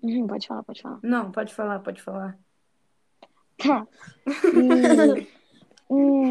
Uhum, 0.03 0.27
pode 0.27 0.47
falar, 0.47 0.63
pode 0.63 0.81
falar. 0.83 0.99
Não, 1.03 1.33
pode 1.33 1.55
falar, 1.55 1.81
pode 1.81 2.03
falar. 2.03 2.39
Tá. 3.57 3.87
E, 5.91 5.95
hum, 5.95 6.31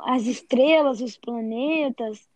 as 0.00 0.24
estrelas, 0.26 1.00
os 1.00 1.16
planetas, 1.16 2.28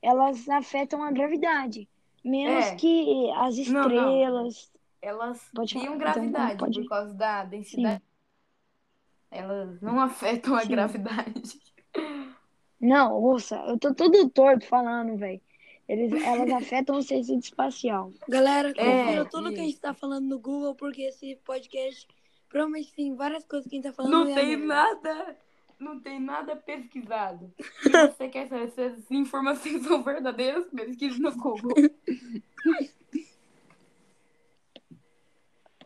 elas 0.00 0.48
afetam 0.48 1.02
a 1.02 1.10
gravidade. 1.10 1.88
menos 2.24 2.66
É. 2.66 2.76
que 2.76 3.30
as 3.32 3.58
Não, 3.68 3.82
não. 3.82 3.90
estrelas. 3.90 4.72
Elas 5.02 5.50
Pode 5.54 5.74
criam 5.74 5.98
falar, 5.98 6.10
então, 6.10 6.12
gravidade 6.30 6.56
pode- 6.58 6.80
por 6.82 6.88
causa 6.88 7.12
da 7.14 7.44
densidade. 7.44 8.02
Elas 9.36 9.80
não 9.82 10.00
afetam 10.00 10.54
a 10.54 10.60
Sim. 10.60 10.68
gravidade. 10.68 11.60
Não, 12.80 13.12
ouça, 13.14 13.56
eu 13.66 13.76
tô 13.78 13.92
todo 13.92 14.28
torto 14.30 14.64
falando, 14.66 15.16
velho. 15.16 15.40
Elas 15.88 16.50
afetam 16.52 16.96
o 16.98 17.04
tecido 17.04 17.40
espacial. 17.42 18.12
Galera, 18.28 18.70
É, 18.76 19.02
confira 19.04 19.24
tudo 19.24 19.48
que 19.52 19.56
a 19.60 19.62
gente 19.64 19.72
isso. 19.72 19.80
tá 19.80 19.92
falando 19.92 20.26
no 20.26 20.38
Google, 20.38 20.74
porque 20.74 21.02
esse 21.02 21.36
podcast 21.44 22.06
provavelmente 22.48 22.94
tem 22.94 23.14
várias 23.14 23.44
coisas 23.44 23.68
que 23.68 23.74
a 23.74 23.78
gente 23.78 23.88
tá 23.90 23.92
falando. 23.92 24.12
Não 24.12 24.28
é 24.30 24.34
tem 24.34 24.56
nada, 24.56 25.36
não 25.78 26.00
tem 26.00 26.20
nada 26.20 26.54
pesquisado. 26.56 27.52
Se 27.82 27.90
você 27.90 28.28
quer 28.28 28.48
saber 28.48 28.70
se 28.70 28.80
as 28.82 29.10
informações 29.10 29.82
são 29.84 30.02
verdadeiras, 30.02 30.64
pesquise 30.74 31.20
no 31.20 31.32
Google. 31.36 31.72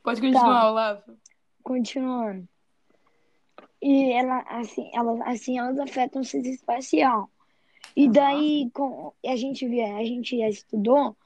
Pode 0.02 0.20
continuar, 0.20 0.44
Tá. 0.62 0.70
Olavo. 0.70 1.18
Continuando. 1.62 2.48
E 3.80 4.12
ela, 4.12 4.40
assim, 4.49 4.90
elas, 4.92 5.20
assim, 5.23 5.58
elas 5.58 5.78
afetam 5.78 6.20
o 6.20 6.25
tecido 6.25 6.49
espacial. 6.49 7.30
E 7.94 8.08
daí, 8.08 8.70
com, 8.73 9.12
a 9.26 9.37
gente 9.37 9.66
vê, 9.68 9.82
a 9.85 10.04
gente 10.04 10.37
já 10.38 10.49
estudou 10.49 11.16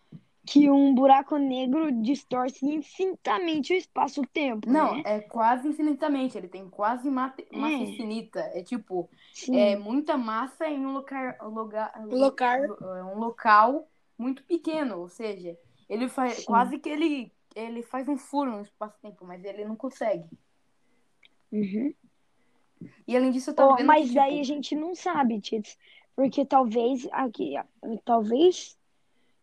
que 0.45 0.69
um 0.69 0.95
buraco 0.95 1.37
negro 1.37 1.93
distorce 2.03 2.67
infinitamente 2.67 3.73
o 3.73 3.77
espaço-tempo, 3.77 4.69
Não, 4.69 4.97
né? 4.97 5.03
é 5.07 5.21
quase 5.21 5.69
infinitamente. 5.69 6.37
Ele 6.37 6.49
tem 6.49 6.69
quase 6.69 7.09
mate- 7.11 7.47
massa 7.53 7.75
É. 7.75 7.79
infinita. 7.79 8.41
É 8.53 8.63
tipo, 8.63 9.09
Sim. 9.33 9.57
é 9.57 9.77
muita 9.77 10.17
massa 10.19 10.67
em 10.67 10.85
um 10.85 10.93
local, 10.93 11.35
lugar, 11.49 11.93
Locar. 12.07 12.59
é 12.61 13.05
um 13.05 13.19
local 13.19 13.89
muito 14.19 14.43
pequeno. 14.45 14.99
Ou 14.99 15.09
seja, 15.09 15.57
ele 15.89 16.09
faz 16.09 16.39
Sim. 16.39 16.45
quase 16.45 16.79
que 16.79 16.89
ele, 16.89 17.33
ele 17.55 17.83
faz 17.83 18.09
um 18.09 18.17
furo 18.17 18.51
no 18.51 18.63
espaço-tempo, 18.63 19.25
mas 19.25 19.45
ele 19.45 19.65
não 19.65 19.77
consegue. 19.77 20.29
Uhum. 21.53 21.95
E 23.07 23.17
além 23.17 23.31
disso, 23.31 23.51
eu 23.51 23.55
tava 23.55 23.73
Ó, 23.73 23.77
vendo 23.77 23.87
mas 23.87 24.09
que, 24.09 24.15
daí 24.15 24.31
tipo, 24.31 24.41
a 24.41 24.45
gente 24.45 24.75
não 24.77 24.95
sabe, 24.95 25.41
Tits. 25.41 25.77
Porque 26.15 26.45
talvez 26.45 27.09
aqui, 27.11 27.55
talvez, 28.05 28.77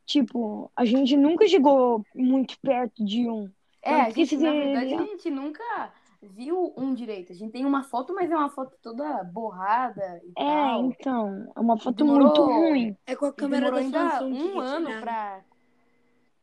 tipo, 0.06 0.72
a 0.76 0.86
gente 0.86 1.18
nunca 1.18 1.48
chegou 1.48 2.06
muito 2.16 2.60
perto 2.60 3.04
de 3.04 3.30
um. 3.30 3.50
É, 3.82 3.92
a 4.02 4.06
porque 4.06 4.26
gente, 4.26 4.38
na 4.38 4.52
verdade, 4.52 4.94
a 4.94 4.98
gente 4.98 5.30
nunca 5.30 5.94
viu 6.22 6.74
um 6.78 6.94
direito. 6.94 7.32
A 7.32 7.36
gente 7.36 7.52
tem 7.52 7.66
uma 7.66 7.84
foto, 7.84 8.14
mas 8.14 8.30
é 8.30 8.36
uma 8.36 8.50
foto 8.50 8.76
toda 8.82 9.24
borrada 9.24 10.22
e 10.24 10.32
É, 10.38 10.46
tal. 10.46 10.86
então, 10.86 11.52
é 11.56 11.60
uma 11.60 11.78
foto 11.78 11.96
demorou- 11.96 12.28
muito 12.28 12.42
ruim. 12.44 12.96
É 13.08 13.16
com 13.16 13.26
a 13.26 13.34
câmera 13.34 13.72
da 13.72 13.78
ainda 13.78 14.10
Samsung 14.10 14.36
que 14.36 14.44
um 14.50 14.60
ano 14.60 14.86
tiraram. 14.86 15.02
pra... 15.02 15.42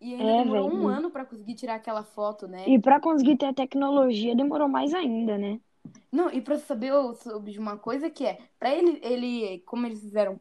E 0.00 0.14
ainda 0.14 0.24
É, 0.32 0.36
demorou 0.38 0.68
velho. 0.70 0.82
um 0.82 0.88
ano 0.88 1.10
pra 1.10 1.24
conseguir 1.24 1.54
tirar 1.54 1.74
aquela 1.76 2.02
foto, 2.04 2.46
né? 2.48 2.68
E 2.68 2.78
pra 2.78 3.00
conseguir 3.00 3.36
ter 3.36 3.46
a 3.46 3.54
tecnologia 3.54 4.34
demorou 4.34 4.68
mais 4.68 4.92
ainda, 4.92 5.38
né? 5.38 5.60
Não, 6.10 6.30
e 6.30 6.40
pra 6.40 6.58
saber 6.58 6.92
sobre 7.16 7.58
uma 7.58 7.76
coisa 7.76 8.08
que 8.08 8.24
é, 8.24 8.38
pra 8.58 8.74
ele, 8.74 9.00
ele 9.02 9.60
como 9.66 9.86
eles 9.86 10.00
fizeram 10.00 10.40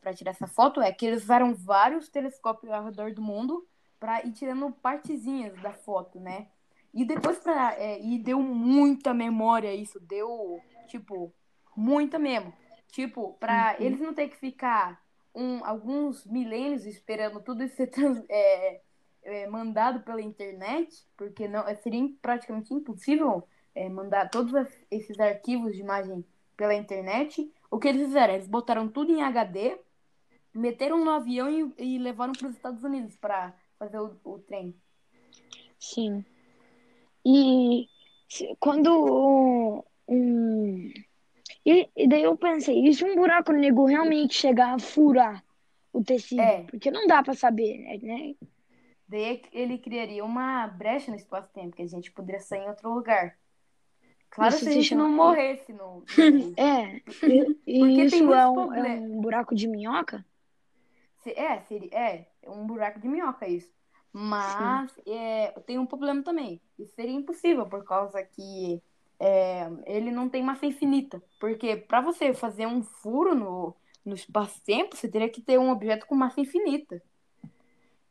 pra 0.00 0.14
tirar 0.14 0.30
essa 0.32 0.46
foto, 0.46 0.80
é 0.80 0.92
que 0.92 1.06
eles 1.06 1.22
usaram 1.24 1.54
vários 1.54 2.08
telescópios 2.08 2.72
ao 2.72 2.84
redor 2.84 3.12
do 3.12 3.22
mundo 3.22 3.66
pra 3.98 4.24
ir 4.24 4.32
tirando 4.32 4.70
partezinhas 4.70 5.54
da 5.62 5.72
foto, 5.72 6.20
né? 6.20 6.48
E 6.92 7.04
depois 7.04 7.38
pra. 7.38 7.74
é, 7.78 8.00
e 8.02 8.18
deu 8.18 8.40
muita 8.40 9.12
memória 9.14 9.74
isso, 9.74 10.00
deu, 10.00 10.60
tipo, 10.88 11.32
muita 11.76 12.18
mesmo. 12.18 12.52
Tipo, 12.88 13.34
pra 13.34 13.76
Uhum. 13.78 13.84
eles 13.86 14.00
não 14.00 14.14
ter 14.14 14.28
que 14.28 14.36
ficar 14.36 15.02
um, 15.34 15.64
alguns 15.64 16.24
milênios 16.24 16.86
esperando 16.86 17.40
tudo 17.42 17.62
isso 17.62 17.76
ser 17.76 17.88
trans- 17.88 18.24
é, 18.28 18.80
é, 19.22 19.46
mandado 19.46 20.00
pela 20.00 20.22
internet, 20.22 21.06
porque 21.16 21.46
não 21.46 21.64
seria 21.82 22.08
praticamente 22.22 22.72
impossível 22.72 23.46
é, 23.76 23.90
mandar 23.90 24.30
todos 24.30 24.52
esses 24.90 25.20
arquivos 25.20 25.74
de 25.74 25.82
imagem 25.82 26.24
pela 26.56 26.74
internet. 26.74 27.52
O 27.70 27.78
que 27.78 27.88
eles 27.88 28.06
fizeram? 28.06 28.34
Eles 28.34 28.48
botaram 28.48 28.88
tudo 28.88 29.12
em 29.12 29.22
HD, 29.22 29.78
meteram 30.54 31.04
no 31.04 31.10
avião 31.10 31.74
e, 31.78 31.96
e 31.96 31.98
levaram 31.98 32.32
para 32.32 32.48
os 32.48 32.56
Estados 32.56 32.82
Unidos 32.82 33.14
para 33.16 33.54
fazer 33.78 33.98
o, 33.98 34.16
o 34.24 34.38
trem. 34.38 34.74
Sim. 35.78 36.24
E 37.24 37.86
quando 38.58 39.84
um. 40.08 40.90
E, 41.64 41.88
e 41.94 42.08
daí 42.08 42.22
eu 42.22 42.36
pensei, 42.36 42.86
e 42.86 42.94
se 42.94 43.04
um 43.04 43.14
buraco 43.14 43.52
negro 43.52 43.84
realmente 43.84 44.34
chegar 44.34 44.74
a 44.74 44.78
furar 44.78 45.44
o 45.92 46.02
tecido? 46.02 46.40
É. 46.40 46.62
Porque 46.62 46.90
não 46.90 47.06
dá 47.06 47.22
pra 47.22 47.34
saber, 47.34 47.78
né? 47.78 48.34
Daí 49.08 49.42
ele 49.52 49.76
criaria 49.78 50.24
uma 50.24 50.66
brecha 50.66 51.10
no 51.10 51.16
espaço-tempo, 51.16 51.76
que 51.76 51.82
a 51.82 51.86
gente 51.86 52.10
poderia 52.10 52.40
sair 52.40 52.64
em 52.64 52.68
outro 52.68 52.92
lugar. 52.94 53.36
Claro 54.36 54.54
Isso 54.54 54.64
se 54.64 54.68
a 54.68 54.72
gente 54.72 54.94
não 54.94 55.04
chama- 55.10 55.24
morresse 55.24 55.72
no. 55.72 56.04
É. 56.58 56.96
E, 57.26 57.56
e 57.66 57.78
Porque 57.80 57.94
tem 57.96 58.04
isso 58.06 58.34
é 58.34 58.48
um, 58.50 58.60
é 58.60 58.64
problemas. 58.66 59.10
um 59.10 59.20
buraco 59.22 59.54
de 59.54 59.66
minhoca? 59.66 60.24
Se- 61.22 61.30
É, 61.32 61.58
seria, 61.62 61.88
é, 61.98 62.26
um 62.46 62.66
buraco 62.66 63.00
de 63.00 63.08
minhoca 63.08 63.48
isso. 63.48 63.72
Mas 64.12 64.92
é, 65.06 65.52
tem 65.66 65.78
um 65.78 65.86
problema 65.86 66.22
também. 66.22 66.60
Isso 66.78 66.94
seria 66.94 67.14
impossível 67.14 67.64
por 67.66 67.82
causa 67.84 68.22
que 68.22 68.82
é, 69.18 69.70
ele 69.86 70.10
não 70.10 70.28
tem 70.28 70.42
massa 70.42 70.66
infinita. 70.66 71.22
Porque 71.40 71.74
para 71.74 72.02
você 72.02 72.34
fazer 72.34 72.66
um 72.66 72.82
furo 72.82 73.34
no, 73.34 73.74
no 74.04 74.14
espaço-tempo, 74.14 74.94
você 74.94 75.08
teria 75.08 75.30
que 75.30 75.40
ter 75.40 75.58
um 75.58 75.70
objeto 75.70 76.06
com 76.06 76.14
massa 76.14 76.42
infinita. 76.42 77.02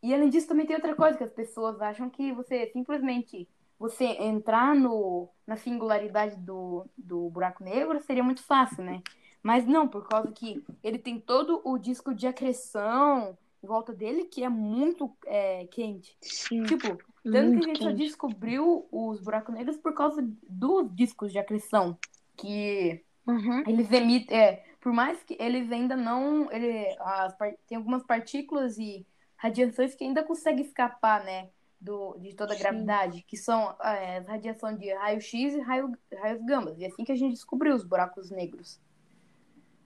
E 0.01 0.11
além 0.13 0.29
disso, 0.29 0.47
também 0.47 0.65
tem 0.65 0.75
outra 0.75 0.95
coisa 0.95 1.17
que 1.19 1.23
as 1.23 1.31
pessoas 1.33 1.79
acham 1.81 2.09
que 2.09 2.31
você 2.33 2.67
simplesmente 2.73 3.47
você 3.79 4.05
entrar 4.05 4.75
no, 4.75 5.29
na 5.45 5.57
singularidade 5.57 6.37
do, 6.37 6.89
do 6.97 7.29
buraco 7.29 7.63
negro 7.63 7.99
seria 8.01 8.23
muito 8.23 8.43
fácil, 8.43 8.83
né? 8.83 9.01
Mas 9.43 9.65
não, 9.65 9.87
por 9.87 10.07
causa 10.07 10.31
que 10.31 10.63
ele 10.83 10.97
tem 10.97 11.19
todo 11.19 11.61
o 11.63 11.77
disco 11.77 12.13
de 12.13 12.25
acreção 12.27 13.37
em 13.63 13.67
volta 13.67 13.93
dele 13.93 14.25
que 14.25 14.43
é 14.43 14.49
muito 14.49 15.15
é, 15.25 15.67
quente. 15.67 16.17
Sim. 16.21 16.63
Tipo, 16.65 17.01
tanto 17.31 17.51
que 17.53 17.59
a 17.59 17.63
muito 17.63 17.65
gente 17.65 17.81
só 17.81 17.91
quente. 17.91 17.93
descobriu 17.93 18.87
os 18.91 19.19
buracos 19.21 19.53
negros 19.53 19.77
por 19.77 19.93
causa 19.93 20.21
dos 20.47 20.93
discos 20.95 21.31
de 21.31 21.39
acreção. 21.39 21.97
Que 22.37 23.03
Uhum. 23.27 23.63
eles 23.65 23.91
emitem. 23.91 24.37
É, 24.37 24.63
por 24.79 24.93
mais 24.93 25.23
que 25.23 25.35
eles 25.39 25.71
ainda 25.71 25.95
não. 25.95 26.51
Ele, 26.51 26.95
as, 26.99 27.35
tem 27.67 27.77
algumas 27.77 28.03
partículas 28.03 28.77
e 28.77 29.05
radiações 29.35 29.95
que 29.95 30.03
ainda 30.03 30.23
conseguem 30.23 30.63
escapar, 30.65 31.23
né? 31.23 31.49
Do, 31.79 32.17
de 32.17 32.33
toda 32.33 32.53
a 32.53 32.55
Sim. 32.55 32.63
gravidade, 32.63 33.23
que 33.27 33.37
são 33.37 33.75
é, 33.81 34.17
as 34.17 34.27
radiações 34.27 34.79
de 34.79 34.91
raio-x 34.93 35.53
e 35.53 35.59
raio, 35.59 35.95
raios 36.19 36.43
gamas. 36.43 36.79
E 36.79 36.83
é 36.83 36.87
assim 36.87 37.03
que 37.03 37.11
a 37.11 37.15
gente 37.15 37.33
descobriu 37.33 37.75
os 37.75 37.83
buracos 37.83 38.31
negros. 38.31 38.81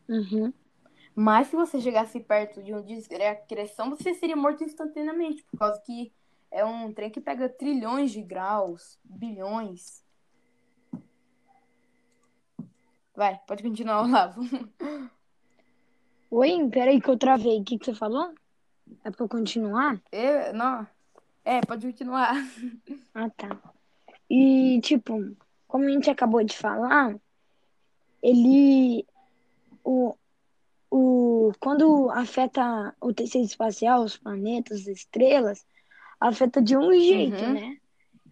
Uhum. 0.08 0.54
Mas 1.14 1.48
se 1.48 1.56
você 1.56 1.82
chegasse 1.82 2.20
perto 2.20 2.64
de 2.64 2.74
um 2.74 2.82
acreção, 3.32 3.90
você 3.90 4.14
seria 4.14 4.36
morto 4.36 4.64
instantaneamente, 4.64 5.44
por 5.44 5.58
causa 5.58 5.82
que 5.82 6.14
é 6.52 6.64
um 6.64 6.94
trem 6.94 7.12
que 7.12 7.20
pega 7.20 7.50
trilhões 7.50 8.12
de 8.12 8.22
graus, 8.22 8.98
bilhões. 9.04 10.04
Vai, 13.16 13.40
pode 13.46 13.62
continuar, 13.62 14.04
Olavo. 14.04 14.42
Oi, 16.32 16.70
peraí 16.70 17.02
que 17.02 17.10
eu 17.10 17.18
travei. 17.18 17.60
O 17.60 17.64
que, 17.66 17.78
que 17.78 17.86
você 17.86 17.94
falou? 17.94 18.34
É 19.04 19.12
pra 19.12 19.26
eu 19.26 19.30
continuar? 19.30 20.02
Eu, 20.12 20.54
não. 20.54 20.88
É, 21.46 21.62
pode 21.62 21.86
continuar. 21.88 22.34
Ah, 23.14 23.30
tá. 23.32 23.58
E, 24.30 24.80
tipo, 24.82 25.36
como 25.68 25.86
a 25.86 25.90
gente 25.90 26.10
acabou 26.10 26.44
de 26.44 26.56
falar, 26.56 27.16
ele. 28.22 29.06
O, 29.84 30.16
o, 30.92 31.52
quando 31.60 32.10
afeta 32.12 32.96
o 33.02 33.14
tecido 33.14 33.46
espacial, 33.46 34.04
os 34.04 34.18
planetas, 34.18 34.82
as 34.82 34.88
estrelas, 34.88 35.66
afeta 36.20 36.62
de 36.62 36.78
um 36.78 36.92
jeito, 36.94 37.44
Uhum. 37.44 37.54
né? 37.54 37.78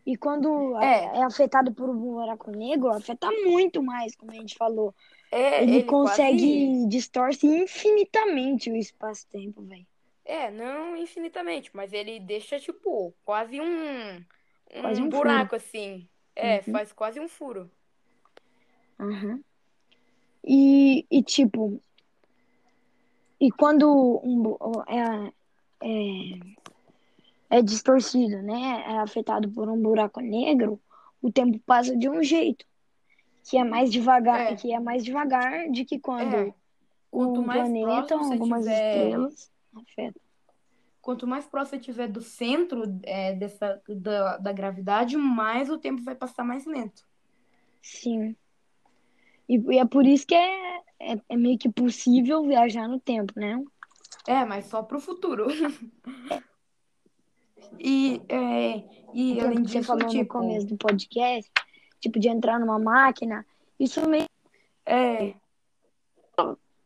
E 0.06 0.16
quando 0.16 0.78
É. 0.80 1.18
é 1.18 1.24
afetado 1.24 1.74
por 1.74 1.90
um 1.90 1.98
buraco 1.98 2.52
negro, 2.52 2.90
afeta 2.94 3.30
muito 3.46 3.82
mais, 3.84 4.16
como 4.16 4.32
a 4.32 4.36
gente 4.36 4.56
falou. 4.56 4.94
É, 5.32 5.64
Ele, 5.64 5.78
ele 5.78 5.84
consegue 5.84 6.38
quase- 6.68 6.88
distorce 6.88 7.46
infinitamente 7.48 8.70
o 8.72 8.76
espaço-tempo, 8.76 9.62
velho. 9.64 9.86
É, 10.30 10.52
não 10.52 10.98
infinitamente, 10.98 11.70
mas 11.74 11.94
ele 11.94 12.20
deixa, 12.20 12.60
tipo, 12.60 13.14
quase 13.24 13.62
um. 13.62 14.18
Um, 14.76 14.82
Quase 14.82 15.02
um 15.02 15.08
buraco, 15.08 15.56
assim. 15.56 16.06
É, 16.36 16.58
Uhum. 16.58 16.74
faz 16.74 16.92
quase 16.92 17.18
um 17.20 17.30
furo. 17.30 17.72
Uhum. 19.00 19.42
E, 20.44 21.06
e 21.10 21.24
tipo, 21.24 21.82
e 23.40 23.50
quando 23.52 23.90
um, 24.24 24.56
é, 24.88 25.32
é, 25.82 27.58
é 27.58 27.62
distorcido, 27.62 28.42
né? 28.42 28.84
É 28.88 28.98
afetado 29.00 29.50
por 29.50 29.70
um 29.70 29.82
buraco 29.82 30.20
negro, 30.20 30.80
o 31.22 31.32
tempo 31.32 31.58
passa 31.66 31.96
de 31.96 32.10
um 32.10 32.22
jeito, 32.22 32.66
que 33.50 33.58
é 33.58 33.64
mais 33.64 33.90
devagar, 33.92 34.52
É. 34.52 34.56
que 34.56 34.74
é 34.74 34.80
mais 34.80 35.04
devagar 35.06 35.70
de 35.72 35.86
que 35.86 35.98
quando 36.00 36.36
É. 36.36 36.54
Quanto 37.10 37.40
um 37.40 37.44
planeta 37.46 38.16
algumas 38.16 38.64
tiver- 38.66 38.74
estrelas 38.98 39.52
afeta. 39.82 40.20
quanto 41.02 41.26
mais 41.26 41.46
próximo 41.46 41.72
você 41.72 41.78
estiver 41.78 42.08
do 42.08 42.22
centro 42.22 42.84
é, 43.04 43.34
dessa, 43.34 43.82
da, 43.88 44.38
da 44.38 44.52
gravidade, 44.52 45.16
mais 45.16 45.70
o 45.70 45.78
tempo 45.78 46.04
vai 46.04 46.16
passar 46.16 46.44
mais 46.44 46.66
lento. 46.66 47.04
Sim. 47.82 48.36
E, 49.48 49.56
e 49.56 49.78
é 49.78 49.86
por 49.86 50.06
isso 50.06 50.28
que 50.28 50.36
é, 50.36 50.78
é, 51.00 51.22
é 51.30 51.38
meio 51.38 51.58
que 51.58 51.70
possível 51.70 52.44
viajar 52.44 52.88
no 52.88 53.00
tempo, 53.00 53.34
né? 53.38 53.64
É, 54.28 54.44
mas 54.44 54.66
só 54.66 54.84
pro 54.84 55.00
futuro. 55.00 55.48
e, 57.80 58.22
é, 58.28 58.84
e 59.14 59.32
Então, 59.32 59.48
além 59.48 59.64
que 59.64 59.70
você 59.70 59.78
disso, 59.80 59.88
falou 59.88 60.04
no 60.04 60.10
tipo, 60.10 60.28
começo 60.28 60.68
do 60.68 60.78
podcast, 60.78 61.50
tipo, 62.02 62.20
de 62.20 62.28
entrar 62.28 62.60
numa 62.60 62.78
máquina, 62.78 63.46
isso 63.80 64.06
meio 64.10 64.28
é, 64.86 65.34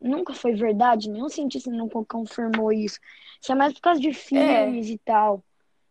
nunca 0.02 0.32
foi 0.34 0.54
verdade, 0.54 1.08
nenhum 1.10 1.28
cientista 1.28 1.70
nunca 1.70 2.04
confirmou 2.04 2.72
isso. 2.72 2.98
Isso 3.40 3.52
é 3.52 3.54
mais 3.54 3.72
por 3.72 3.80
causa 3.80 4.00
de 4.00 4.12
filmes 4.12 4.88
e 4.88 4.98
tal. 4.98 5.42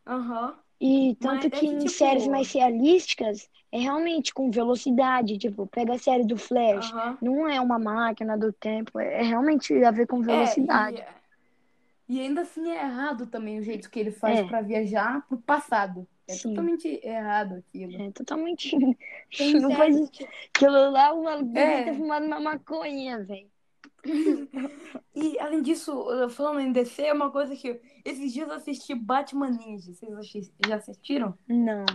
aham, 0.05 0.55
E 0.79 1.15
tanto 1.19 1.35
Mas 1.35 1.45
é 1.45 1.49
que 1.51 1.65
em 1.67 1.77
tipo- 1.77 1.89
séries 1.91 2.27
mais 2.27 2.51
realísticas, 2.51 3.47
é 3.71 3.77
realmente 3.79 4.33
com 4.33 4.49
velocidade. 4.49 5.37
Tipo, 5.37 5.67
pega 5.67 5.93
a 5.93 5.99
série 5.99 6.25
do 6.25 6.37
Flash. 6.37 6.91
aham. 6.91 7.17
Não 7.21 7.47
é 7.47 7.61
uma 7.61 7.77
máquina 7.77 8.35
do 8.37 8.51
tempo, 8.51 8.99
é 8.99 9.21
realmente 9.21 9.73
a 9.83 9.91
ver 9.91 10.07
com 10.07 10.21
É, 10.21 10.25
velocidade. 10.25 11.03
e, 12.09 12.15
e 12.17 12.19
ainda 12.21 12.41
assim 12.41 12.69
é 12.71 12.77
errado 12.83 13.27
também 13.27 13.59
o 13.59 13.63
jeito 13.63 13.91
que 13.91 13.99
ele 13.99 14.11
faz 14.11 14.39
É. 14.39 14.43
pra 14.43 14.61
viajar 14.61 15.23
pro 15.27 15.37
passado. 15.37 16.07
É 16.27 16.33
Sim. 16.33 16.49
totalmente 16.49 16.99
errado 17.03 17.55
aquilo. 17.55 18.01
É 18.01 18.11
totalmente. 18.11 18.71
Tem 19.37 19.53
Não 19.61 19.69
faz 19.75 19.95
aquilo 20.55 20.89
lá, 20.91 21.13
o 21.13 21.23
maluco 21.23 21.57
É. 21.57 21.83
ter 21.83 21.93
fumado 21.93 22.25
uma 22.25 22.39
maconha, 22.39 23.23
velho. 23.23 23.50
E 25.15 25.39
além 25.39 25.61
disso, 25.61 25.93
uh, 25.93 26.29
falando 26.29 26.59
em 26.59 26.71
DC, 26.71 27.03
é 27.03 27.13
uma 27.13 27.29
coisa 27.31 27.55
que 27.55 27.79
esses 28.03 28.33
dias 28.33 28.47
eu 28.47 28.55
assisti 28.55 28.95
Batman 28.95 29.49
Ninja. 29.49 29.93
Vocês 29.93 30.51
já 30.65 30.75
assistiram? 30.75 31.37
Não. 31.47 31.85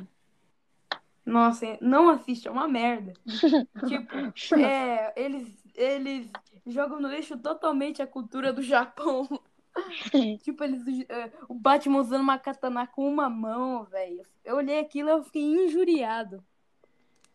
Nossa, 1.25 1.76
não 1.80 2.08
assiste, 2.08 2.46
é 2.46 2.50
uma 2.50 2.68
merda. 2.68 3.12
tipo, 3.86 4.54
é, 4.54 5.12
eles, 5.16 5.48
eles 5.75 6.30
jogam 6.66 7.00
no 7.00 7.08
lixo 7.08 7.36
totalmente 7.36 8.00
a 8.00 8.06
cultura 8.06 8.52
do 8.52 8.62
Japão. 8.62 9.28
tipo, 10.42 10.62
eles, 10.62 11.04
é, 11.08 11.32
o 11.48 11.54
Batman 11.54 12.00
usando 12.00 12.20
uma 12.20 12.38
katana 12.38 12.86
com 12.86 13.08
uma 13.08 13.28
mão, 13.28 13.82
velho. 13.84 14.22
Eu 14.44 14.56
olhei 14.56 14.78
aquilo 14.78 15.08
e 15.08 15.12
eu 15.12 15.25
fiquei 15.25 15.42
injuriado. 15.42 16.44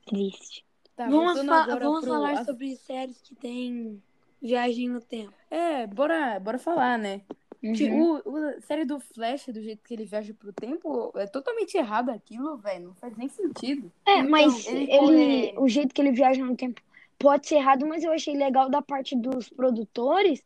Triste. 0.06 0.66
Tá, 0.96 1.08
Vamos, 1.10 1.34
fa- 1.46 1.66
vamos 1.78 2.02
pro- 2.02 2.14
falar 2.14 2.46
sobre 2.46 2.76
séries 2.78 3.22
que 3.22 3.36
tem 3.36 4.02
viagem 4.42 4.90
no 4.90 5.00
tempo. 5.02 5.34
É, 5.50 5.86
bora, 5.88 6.40
bora 6.40 6.58
falar, 6.58 6.98
né? 6.98 7.22
Uhum. 7.64 8.22
O, 8.26 8.38
a 8.38 8.62
série 8.62 8.86
do 8.86 9.00
Flash, 9.00 9.46
do 9.48 9.62
jeito 9.62 9.84
que 9.84 9.94
ele 9.94 10.06
viaja 10.06 10.34
pro 10.34 10.52
tempo, 10.52 11.12
é 11.16 11.28
totalmente 11.28 11.76
errado 11.78 12.10
aquilo, 12.10 12.58
velho. 12.58 12.88
Não 12.88 12.96
faz 12.96 13.16
nem 13.16 13.28
sentido. 13.30 13.92
É, 14.08 14.18
Então, 14.18 14.30
mas 14.32 14.66
ele 14.68 14.80
ele, 14.92 14.98
corre- 14.98 15.54
o 15.60 15.68
jeito 15.68 15.94
que 15.94 16.02
ele 16.02 16.12
viaja 16.12 16.44
no 16.44 16.56
tempo 16.56 16.82
pode 17.20 17.48
ser 17.48 17.56
errado, 17.58 17.86
mas 17.88 18.04
eu 18.04 18.12
achei 18.12 18.36
legal 18.36 18.68
da 18.68 18.82
parte 18.82 19.16
dos 19.16 19.48
produtores 19.48 20.44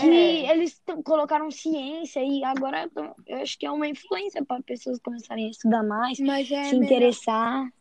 que 0.00 0.06
É. 0.10 0.50
eles 0.50 0.82
colocaram 1.04 1.48
ciência 1.50 2.20
e 2.22 2.42
agora 2.44 2.90
eu 3.26 3.36
acho 3.38 3.56
que 3.56 3.64
é 3.64 3.70
uma 3.70 3.86
influência 3.88 4.44
para 4.44 4.60
pessoas 4.62 4.98
começarem 4.98 5.46
a 5.46 5.50
estudar 5.50 5.82
mais, 5.84 6.18
Mas 6.18 6.50
é 6.50 6.64
se 6.64 6.74
melhor- 6.74 6.84
interessar. 6.84 7.72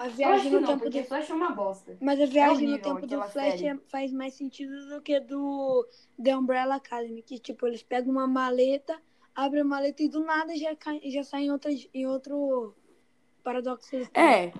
A 0.00 0.08
viagem 0.08 0.50
no 0.50 0.60
não, 0.62 0.68
tempo 0.78 0.88
do 0.88 1.04
Flash 1.04 1.28
é 1.28 1.34
uma 1.34 1.50
bosta. 1.50 1.94
Mas 2.00 2.18
a 2.18 2.24
viagem 2.24 2.66
no 2.66 2.72
horrível 2.72 2.94
tempo 2.94 3.06
do 3.06 3.22
Flash 3.24 3.62
é- 3.62 3.76
faz 3.88 4.10
mais 4.10 4.32
sentido 4.32 4.88
do 4.88 5.02
que 5.02 5.20
do 5.20 5.86
The 6.22 6.34
Umbrella 6.34 6.76
Academy, 6.76 7.20
que 7.20 7.38
tipo, 7.38 7.66
eles 7.66 7.82
pegam 7.82 8.10
uma 8.10 8.26
maleta, 8.26 8.98
abrem 9.34 9.60
a 9.60 9.64
maleta 9.64 10.02
e 10.02 10.08
do 10.08 10.24
nada 10.24 10.56
já, 10.56 10.74
cai, 10.74 11.02
já 11.10 11.22
sai 11.22 11.42
em, 11.42 11.52
outra, 11.52 11.70
em 11.92 12.06
outro 12.06 12.74
paradoxo. 13.44 13.94
É. 14.14 14.50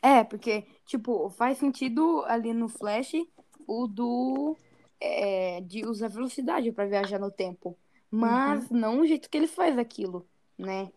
É, 0.00 0.24
porque, 0.24 0.64
tipo, 0.86 1.28
faz 1.28 1.58
sentido 1.58 2.24
ali 2.26 2.54
no 2.54 2.66
Flash 2.66 3.12
o 3.66 3.86
do. 3.86 4.56
é, 4.98 5.60
de 5.60 5.84
usar 5.84 6.08
velocidade 6.08 6.72
pra 6.72 6.86
viajar 6.86 7.18
no 7.18 7.30
tempo. 7.30 7.76
Mas 8.10 8.70
não 8.70 9.00
o 9.00 9.06
jeito 9.06 9.28
que 9.28 9.36
ele 9.36 9.46
faz 9.48 9.76
aquilo, 9.76 10.26
né? 10.56 10.90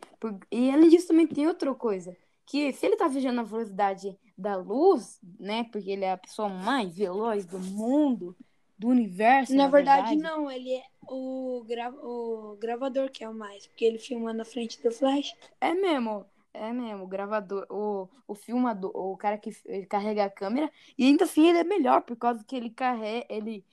E 0.49 0.71
além 0.71 0.87
disso, 0.87 1.09
também 1.09 1.27
tem 1.27 1.45
outra 1.45 1.73
coisa. 1.75 2.15
Que 2.47 2.73
se 2.73 2.85
ele 2.85 2.95
tá 2.95 3.07
viajando 3.07 3.35
na 3.35 3.43
velocidade 3.43 4.17
da 4.35 4.55
luz, 4.55 5.19
né? 5.39 5.65
Porque 5.65 5.91
ele 5.91 6.05
é 6.05 6.13
a 6.13 6.17
pessoa 6.17 6.49
mais 6.49 6.95
veloz 6.97 7.45
do 7.45 7.59
mundo, 7.59 8.35
do 8.77 8.87
universo. 8.87 9.53
Na, 9.53 9.63
Na, 9.63 9.69
verdade, 9.69 10.15
não, 10.15 10.49
ele 10.49 10.73
é 10.73 10.83
o, 11.09 11.63
gra 11.67 11.91
o 11.91 12.57
gravador 12.59 13.11
que 13.11 13.23
é 13.23 13.29
o 13.29 13.33
mais, 13.33 13.67
porque 13.67 13.83
ele 13.85 13.97
filma 13.99 14.33
na 14.33 14.45
frente 14.45 14.81
do 14.81 14.91
Flash. 14.91 15.35
É 15.59 15.73
mesmo, 15.73 16.25
é 16.53 16.71
mesmo, 16.71 17.03
o 17.03 17.07
gravador, 17.07 17.65
o, 17.69 18.07
o 18.27 18.35
filmador, 18.35 18.91
o 18.95 19.17
cara 19.17 19.37
que 19.37 19.51
carrega 19.87 20.25
a 20.25 20.29
câmera, 20.29 20.71
e 20.97 21.05
ainda 21.05 21.25
assim 21.25 21.47
ele 21.47 21.59
é 21.59 21.63
melhor, 21.63 22.01
por 22.01 22.15
causa 22.15 22.43
que 22.43 22.55
ele 22.55 22.69
carrega, 22.69 23.25
ele, 23.29 23.65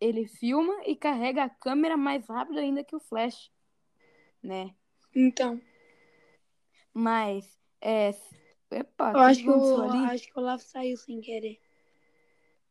ele 0.00 0.26
filma 0.26 0.74
e 0.86 0.96
carrega 0.96 1.44
a 1.44 1.50
câmera 1.50 1.96
mais 1.96 2.26
rápido 2.26 2.58
ainda 2.58 2.84
que 2.84 2.96
o 2.96 3.00
Flash, 3.00 3.50
né? 4.42 4.74
Então, 5.14 5.60
Mas, 6.92 7.58
é... 7.80 8.14
Epa, 8.70 9.12
eu 9.12 9.20
acho 9.20 9.42
que, 9.44 9.50
ali? 9.50 10.04
acho 10.06 10.24
que 10.26 10.38
o 10.38 10.42
Olaf 10.42 10.62
saiu 10.62 10.96
sem 10.96 11.20
querer. 11.20 11.60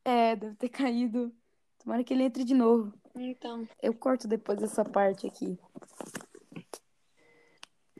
É, 0.03 0.35
deve 0.35 0.55
ter 0.55 0.69
caído. 0.69 1.33
Tomara 1.79 2.03
que 2.03 2.13
ele 2.13 2.23
entre 2.23 2.43
de 2.43 2.53
novo. 2.53 2.93
Então, 3.15 3.67
Eu 3.81 3.93
corto 3.93 4.27
depois 4.27 4.61
essa 4.61 4.83
parte 4.83 5.25
aqui. 5.25 5.57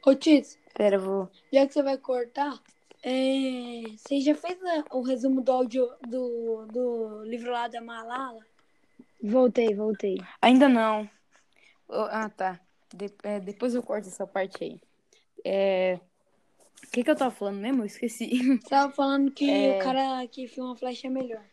ô 0.06 0.13
Tits, 0.13 0.60
Pera, 0.74 0.98
eu 0.98 1.02
vou... 1.02 1.32
já 1.52 1.65
que 1.65 1.74
você 1.74 1.82
vai 1.82 1.98
cortar, 1.98 2.62
é, 3.02 3.82
você 3.98 4.20
já 4.20 4.36
fez 4.36 4.62
a- 4.62 4.86
o 4.96 5.02
resumo 5.02 5.41
do 5.41 5.52
áudio 5.52 5.89
do, 6.08 6.65
do 6.68 7.24
livro 7.24 7.52
lá 7.52 7.68
da 7.68 7.82
Malala? 7.82 8.46
Voltei, 9.24 9.74
voltei. 9.74 10.18
Ainda 10.41 10.68
não. 10.68 11.10
Oh, 11.88 12.08
Ah, 12.12 12.30
tá. 12.30 12.60
De- 12.94 13.13
é, 13.24 13.39
depois 13.39 13.74
eu 13.74 13.82
corto 13.82 14.08
essa 14.10 14.28
parte 14.28 14.63
aí. 14.63 14.80
É... 15.44 16.00
O 16.95 16.97
que 16.97 17.03
que 17.03 17.12
eu 17.12 17.15
tava 17.17 17.29
falando 17.29 17.60
mesmo? 17.60 17.81
Eu 17.81 17.88
esqueci. 17.88 18.29
Você 18.58 18.69
tava 18.69 18.89
falando 18.93 19.29
que 19.29 19.51
É. 19.51 19.77
o 19.77 19.84
cara 19.84 20.25
que 20.27 20.47
filma 20.47 20.77
Flash 20.77 21.03
é 21.03 21.10
melhor. 21.10 21.43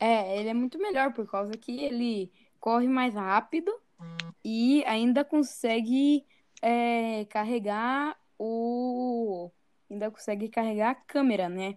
É, 0.00 0.40
ele 0.40 0.48
é 0.48 0.54
muito 0.54 0.78
melhor 0.78 1.12
por 1.12 1.30
causa 1.30 1.52
que 1.52 1.78
ele 1.84 2.32
corre 2.58 2.88
mais 2.88 3.12
rápido 3.12 3.70
e 4.42 4.82
ainda 4.86 5.22
consegue 5.22 6.24
é, 6.62 7.26
carregar 7.26 8.18
o. 8.38 9.50
Ainda 9.90 10.10
consegue 10.10 10.48
carregar 10.48 10.92
a 10.92 10.94
câmera, 10.94 11.50
né? 11.50 11.76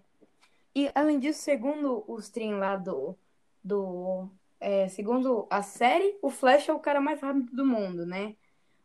E 0.74 0.90
além 0.96 1.20
disso, 1.20 1.42
segundo 1.42 2.06
os 2.08 2.30
trem 2.30 2.56
lá 2.56 2.78
do. 2.78 3.18
do 3.62 4.30
é, 4.62 4.88
segundo 4.88 5.46
a 5.50 5.62
série, 5.62 6.18
o 6.22 6.30
Flash 6.30 6.70
é 6.70 6.74
o 6.74 6.80
cara 6.80 7.02
mais 7.02 7.20
rápido 7.20 7.54
do 7.54 7.66
mundo, 7.66 8.06
né? 8.06 8.34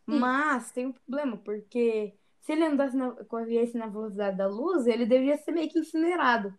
Mas 0.04 0.72
tem 0.72 0.87
um 0.87 0.92
problema, 0.92 1.37
porque 1.37 2.14
se 2.40 2.53
ele 2.53 2.64
andasse 2.64 2.96
na, 2.96 3.12
corresse 3.24 3.76
na 3.76 3.87
velocidade 3.87 4.37
da 4.37 4.46
luz, 4.46 4.87
ele 4.87 5.07
deveria 5.07 5.37
ser 5.38 5.53
meio 5.53 5.68
que 5.68 5.79
incinerado 5.79 6.59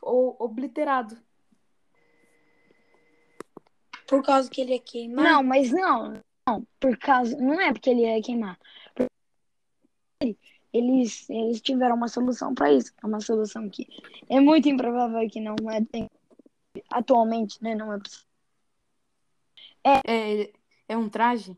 ou 0.00 0.36
obliterado. 0.38 1.16
Por 4.06 4.22
causa 4.22 4.48
que 4.48 4.60
ele 4.60 4.74
é 4.74 4.78
queimado. 4.78 5.28
Não, 5.28 5.42
mas 5.42 5.70
não, 5.70 6.14
não, 6.46 6.66
por 6.80 6.96
causa, 6.96 7.36
não 7.36 7.60
é 7.60 7.72
porque 7.72 7.90
ele 7.90 8.02
ia 8.02 8.22
queimar. 8.22 8.58
Eles, 10.72 11.28
eles 11.30 11.60
tiveram 11.60 11.96
uma 11.96 12.08
solução 12.08 12.54
para 12.54 12.72
isso. 12.72 12.92
É 13.02 13.06
uma 13.06 13.20
solução 13.20 13.68
que 13.68 13.86
é 14.28 14.40
muito 14.40 14.68
improvável 14.68 15.28
que 15.28 15.40
não 15.40 15.56
é 15.70 15.84
tem- 15.84 16.10
atualmente, 16.90 17.62
né? 17.62 17.74
Não 17.74 17.92
é 17.92 17.98
possível. 17.98 18.26
É, 19.84 20.52
é 20.88 20.96
um 20.96 21.08
traje? 21.08 21.54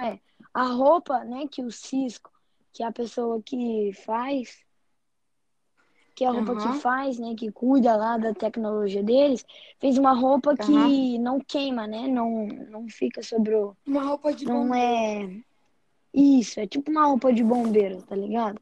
A 0.54 0.64
roupa, 0.64 1.24
né, 1.24 1.46
que 1.48 1.62
o 1.62 1.70
Cisco, 1.70 2.30
que 2.72 2.82
é 2.82 2.86
a 2.86 2.92
pessoa 2.92 3.42
que 3.42 3.92
faz, 4.04 4.64
que 6.14 6.24
é 6.24 6.28
a 6.28 6.30
roupa 6.32 6.54
Aham. 6.56 6.72
que 6.72 6.80
faz, 6.80 7.18
né, 7.18 7.34
que 7.34 7.50
cuida 7.50 7.96
lá 7.96 8.18
da 8.18 8.34
tecnologia 8.34 9.02
deles, 9.02 9.44
fez 9.78 9.96
uma 9.98 10.12
roupa 10.12 10.56
que 10.56 10.62
Aham. 10.62 11.18
não 11.20 11.40
queima, 11.40 11.86
né? 11.86 12.06
Não, 12.08 12.46
não 12.46 12.88
fica 12.88 13.22
sobre 13.22 13.54
o 13.54 13.74
Uma 13.86 14.04
roupa 14.04 14.32
de 14.32 14.44
Não 14.46 14.64
bombeiro. 14.64 15.36
é. 15.36 15.50
Isso, 16.12 16.58
é 16.60 16.66
tipo 16.66 16.90
uma 16.90 17.06
roupa 17.06 17.32
de 17.32 17.42
bombeiro, 17.44 18.02
tá 18.02 18.16
ligado? 18.16 18.60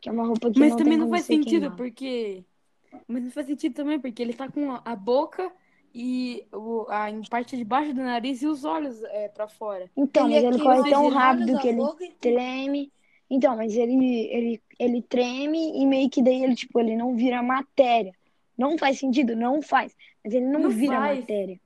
Que 0.00 0.08
é 0.08 0.12
uma 0.12 0.26
roupa 0.26 0.50
que 0.50 0.58
Mas 0.58 0.70
não 0.70 0.76
também 0.76 0.98
não 0.98 1.08
faz 1.08 1.24
sentido, 1.24 1.60
queimada. 1.62 1.76
porque. 1.76 2.44
Mas 3.08 3.22
não 3.22 3.30
faz 3.30 3.46
sentido 3.46 3.74
também, 3.74 3.98
porque 4.00 4.22
ele 4.22 4.34
tá 4.34 4.50
com 4.50 4.72
a 4.84 4.96
boca 4.96 5.50
e 5.94 6.46
o, 6.52 6.86
a 6.88 7.10
em 7.10 7.22
parte 7.22 7.56
de 7.56 7.64
baixo 7.64 7.92
do 7.94 8.02
nariz 8.02 8.42
e 8.42 8.46
os 8.46 8.64
olhos 8.64 9.02
é, 9.04 9.28
para 9.28 9.48
fora. 9.48 9.90
Então, 9.96 10.24
Ele 10.24 10.34
mas 10.34 10.44
é 10.44 10.48
ele 10.48 10.58
corre 10.58 10.90
tão 10.90 11.08
rápido 11.08 11.58
que 11.58 11.68
ele 11.68 11.82
e- 11.82 12.12
treme. 12.20 12.92
Então, 13.30 13.56
mas 13.56 13.76
ele, 13.76 14.26
ele, 14.26 14.62
ele 14.78 15.02
treme 15.02 15.80
e 15.80 15.86
meio 15.86 16.10
que 16.10 16.22
daí 16.22 16.42
ele, 16.42 16.54
tipo, 16.56 16.80
ele 16.80 16.96
não 16.96 17.14
vira 17.16 17.42
matéria. 17.42 18.12
Não 18.58 18.76
faz 18.76 18.98
sentido? 18.98 19.36
Não 19.36 19.62
faz. 19.62 19.96
Mas 20.24 20.34
ele 20.34 20.46
não, 20.46 20.60
Não 20.60 20.70
vira 20.70 20.96
faz. 20.98 21.20
matéria. 21.20 21.60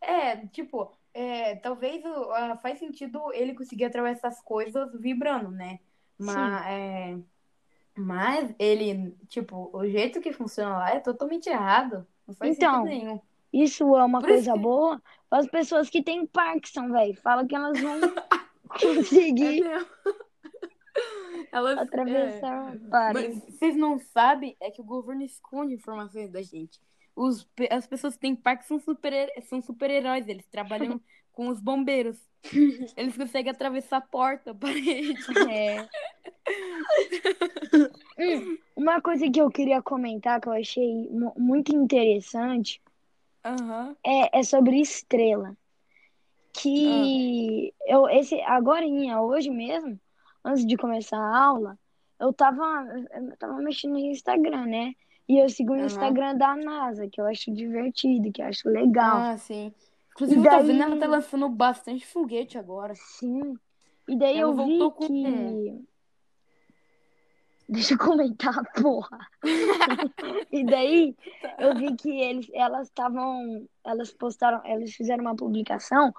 É, 0.00 0.36
tipo, 0.48 0.90
é, 1.14 1.56
talvez 1.56 2.02
ah, 2.06 2.56
faz 2.62 2.78
sentido 2.78 3.32
ele 3.32 3.54
conseguir 3.54 3.84
atravessar 3.84 4.28
as 4.28 4.40
coisas 4.42 4.90
vibrando, 5.00 5.50
né? 5.50 5.78
Mas, 6.18 6.66
é, 6.66 7.18
mas 7.96 8.54
ele, 8.58 9.14
tipo, 9.28 9.70
o 9.72 9.86
jeito 9.88 10.20
que 10.20 10.32
funciona 10.32 10.78
lá 10.78 10.90
é 10.90 11.00
totalmente 11.00 11.48
errado. 11.48 12.06
Não 12.26 12.34
faz 12.34 12.56
Então, 12.56 12.84
sentido 12.84 12.84
nenhum. 12.84 13.20
Isso 13.52 13.96
é 13.96 14.04
uma 14.04 14.20
Por 14.20 14.28
coisa 14.28 14.56
boa 14.56 15.02
para 15.28 15.40
as 15.40 15.46
pessoas 15.48 15.90
que 15.90 16.02
têm 16.02 16.26
Parkinson, 16.26 16.90
velho. 16.90 17.16
Fala 17.20 17.46
que 17.46 17.54
elas 17.54 17.80
vão 17.80 17.98
É 18.82 18.94
conseguir 18.94 19.60
mesmo. 19.60 19.88
Elas, 21.52 21.78
é, 21.78 21.82
atravessar. 21.82 22.76
Mas 23.12 23.44
vocês 23.44 23.76
não 23.76 23.98
sabem 23.98 24.56
é 24.60 24.70
que 24.70 24.80
o 24.80 24.84
governo 24.84 25.22
esconde 25.22 25.74
informações 25.74 26.30
da 26.30 26.42
gente. 26.42 26.80
Os, 27.14 27.46
as 27.70 27.86
pessoas 27.86 28.14
que 28.14 28.20
têm 28.20 28.36
parque 28.36 28.66
são 28.66 28.78
super 28.78 29.12
são 29.48 29.60
super-heróis, 29.60 30.28
eles 30.28 30.46
trabalham 30.46 31.00
com 31.32 31.48
os 31.48 31.60
bombeiros. 31.60 32.18
Eles 32.96 33.16
conseguem 33.16 33.50
atravessar 33.50 33.98
a 33.98 34.00
porta, 34.00 34.52
a 34.52 34.54
parede. 34.54 35.16
É. 35.50 35.86
Hum, 38.18 38.58
uma 38.76 39.00
coisa 39.00 39.30
que 39.30 39.40
eu 39.40 39.50
queria 39.50 39.82
comentar 39.82 40.40
que 40.40 40.48
eu 40.48 40.52
achei 40.52 41.08
mu- 41.10 41.34
muito 41.36 41.74
interessante 41.74 42.80
Aham. 43.44 43.96
é, 44.04 44.38
é 44.38 44.42
sobre 44.42 44.80
estrela. 44.80 45.56
Que 46.52 47.72
eu 47.86 48.08
esse 48.08 48.40
agorinha, 48.42 49.20
hoje 49.20 49.50
mesmo, 49.50 49.98
antes 50.44 50.66
de 50.66 50.76
começar 50.76 51.18
a 51.18 51.38
aula, 51.44 51.78
eu 52.18 52.32
tava, 52.32 52.86
eu 53.14 53.36
tava 53.38 53.54
mexendo 53.60 53.92
no 53.92 53.98
Instagram, 53.98 54.66
né? 54.66 54.92
E 55.28 55.38
eu 55.38 55.48
sigo 55.48 55.72
o. 55.74 55.76
Instagram 55.76 56.36
da 56.36 56.56
NASA, 56.56 57.08
que 57.08 57.20
eu 57.20 57.26
acho 57.26 57.52
divertido, 57.52 58.32
que 58.32 58.42
eu 58.42 58.46
acho 58.46 58.68
legal. 58.68 59.16
Ah, 59.18 59.36
sim. 59.38 59.72
Inclusive, 60.12 60.40
E 60.40 60.44
eu 60.44 60.50
tô 60.50 60.56
daí- 60.56 60.66
vendo 60.66 60.82
ela 60.82 60.96
tá 60.98 61.06
lançando 61.06 61.48
bastante 61.48 62.04
foguete 62.06 62.58
agora. 62.58 62.94
Sim. 62.96 63.54
E 64.08 64.16
daí 64.18 64.38
Ela 64.38 64.50
eu 64.50 64.66
vi 64.66 64.78
com- 64.78 64.90
que. 65.06 65.84
Deixa 67.68 67.94
eu 67.94 67.98
comentar, 67.98 68.56
porra. 68.74 69.18
e 70.50 70.64
daí 70.64 71.14
eu 71.58 71.76
vi 71.76 71.94
que 71.94 72.10
eles, 72.10 72.50
elas 72.52 72.88
estavam, 72.88 73.64
elas 73.84 74.10
postaram, 74.12 74.60
elas 74.64 74.90
fizeram 74.92 75.22
uma 75.22 75.36
publicação 75.36 76.12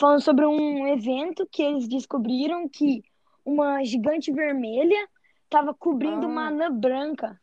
falando 0.00 0.22
sobre 0.22 0.46
um 0.46 0.86
evento 0.88 1.46
que 1.52 1.62
eles 1.62 1.86
descobriram 1.86 2.66
que 2.68 3.02
uma 3.48 3.82
gigante 3.84 4.30
vermelha 4.32 5.08
estava 5.44 5.72
cobrindo 5.74 6.26
Ah. 6.26 6.28
uma 6.28 6.46
anã 6.48 6.70
branca. 6.70 7.40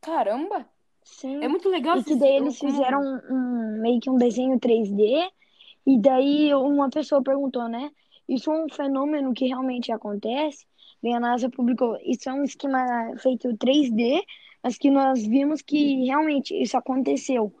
Caramba! 0.00 0.66
Sim. 1.04 1.42
É 1.42 1.48
muito 1.48 1.68
legal 1.68 1.98
E 1.98 2.04
que 2.04 2.14
daí 2.14 2.36
eles 2.36 2.58
fizeram 2.58 3.00
um, 3.00 3.34
um- 3.34 3.80
meio 3.82 4.00
que 4.00 4.08
um 4.10 4.16
desenho 4.16 4.58
3D. 4.58 5.28
E 5.86 5.98
daí 6.00 6.54
uma 6.54 6.88
pessoa 6.90 7.22
perguntou, 7.22 7.68
né? 7.68 7.90
Isso 8.28 8.50
é 8.50 8.64
um 8.64 8.68
fenômeno 8.68 9.32
que 9.34 9.46
realmente 9.46 9.90
acontece? 9.90 10.64
Daí 11.02 11.12
a 11.12 11.18
NASA 11.20 11.50
publicou, 11.50 11.98
isso 12.04 12.28
é 12.28 12.32
um 12.32 12.44
esquema 12.44 12.78
feito 13.18 13.56
3D, 13.56 14.22
mas 14.62 14.78
que 14.78 14.90
nós 14.90 15.26
vimos 15.26 15.60
que 15.60 16.04
realmente 16.04 16.54
isso 16.54 16.76
aconteceu. 16.76 17.52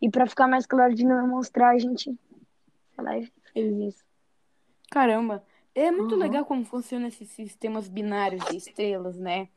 E 0.00 0.08
para 0.10 0.26
ficar 0.26 0.48
mais 0.48 0.66
claro 0.66 0.94
de 0.94 1.04
não 1.04 1.28
mostrar, 1.28 1.70
a 1.70 1.78
gente 1.78 2.16
foi 2.94 3.04
lá 3.04 3.18
e 3.18 3.30
fez 3.52 3.76
isso. 3.94 4.04
Caramba! 4.90 5.44
É 5.76 5.90
muito 5.90 6.14
Uhum. 6.14 6.20
legal 6.20 6.44
como 6.46 6.64
funcionam 6.64 7.06
esses 7.06 7.28
sistemas 7.28 7.86
binários 7.86 8.42
de 8.46 8.56
estrelas, 8.56 9.18
né? 9.18 9.48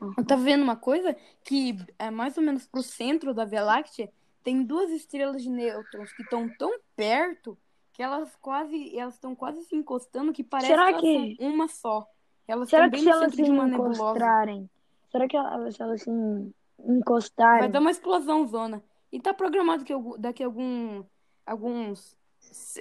Uhum. 0.00 0.14
Eu 0.16 0.24
tava 0.24 0.42
vendo 0.42 0.62
uma 0.62 0.74
coisa 0.76 1.14
que 1.44 1.76
é 1.98 2.10
mais 2.10 2.38
ou 2.38 2.42
menos 2.42 2.66
pro 2.66 2.82
centro 2.82 3.34
da 3.34 3.44
Via 3.44 3.62
Láctea 3.62 4.10
tem 4.42 4.62
duas 4.62 4.90
estrelas 4.90 5.42
de 5.42 5.50
nêutrons 5.50 6.10
que 6.14 6.22
estão 6.22 6.48
tão 6.58 6.72
perto 6.96 7.58
que 7.92 8.02
elas 8.02 8.34
quase 8.40 8.98
elas 8.98 9.14
estão 9.14 9.34
quase 9.36 9.62
se 9.66 9.76
encostando 9.76 10.32
que 10.32 10.42
parece 10.42 10.68
Será 10.68 10.94
que 10.94 11.36
que- 11.36 11.44
uma 11.44 11.68
só. 11.68 12.08
Elas 12.48 12.70
Será 12.70 12.88
que 12.90 12.98
se 12.98 13.08
elas 13.10 13.34
se 13.34 13.42
encostrarem, 13.42 14.68
será 15.12 15.28
que 15.28 15.36
elas, 15.36 15.76
se 15.76 15.82
elas 15.82 16.00
se 16.02 16.10
Vai 16.10 16.96
encostarem, 16.96 17.70
dar 17.70 17.80
uma 17.80 17.90
explosão 17.90 18.46
zona. 18.46 18.82
E 19.12 19.20
tá 19.20 19.34
programado 19.34 19.84
que 19.84 19.92
daqui 20.18 20.42
a 20.42 20.46
algum, 20.46 21.04
alguns 21.44 22.16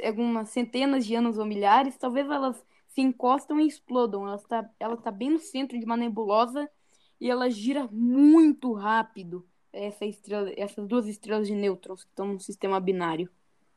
algumas 0.06 0.48
centenas 0.50 1.06
de 1.06 1.14
anos 1.16 1.38
ou 1.38 1.46
milhares, 1.46 1.98
talvez 1.98 2.26
elas 2.30 2.66
se 2.90 3.02
encostam 3.02 3.60
e 3.60 3.68
explodam. 3.68 4.28
Ela 4.28 4.38
tá, 4.40 4.70
ela 4.80 4.98
tá 4.98 5.12
bem 5.12 5.30
no 5.30 5.40
centro 5.40 5.80
de 5.80 5.86
uma 5.86 5.96
nebulosa 5.98 6.70
e 7.20 7.30
ela 7.30 7.50
gira 7.50 7.88
muito 7.92 8.74
rápido. 8.74 9.48
Essa 9.72 10.06
estrela, 10.06 10.52
essas 10.58 10.88
duas 10.88 11.08
estrelas 11.08 11.48
de 11.48 11.54
nêutrons 11.54 12.04
que 12.04 12.10
estão 12.10 12.28
no 12.28 12.40
sistema 12.40 12.80
binário. 12.80 13.30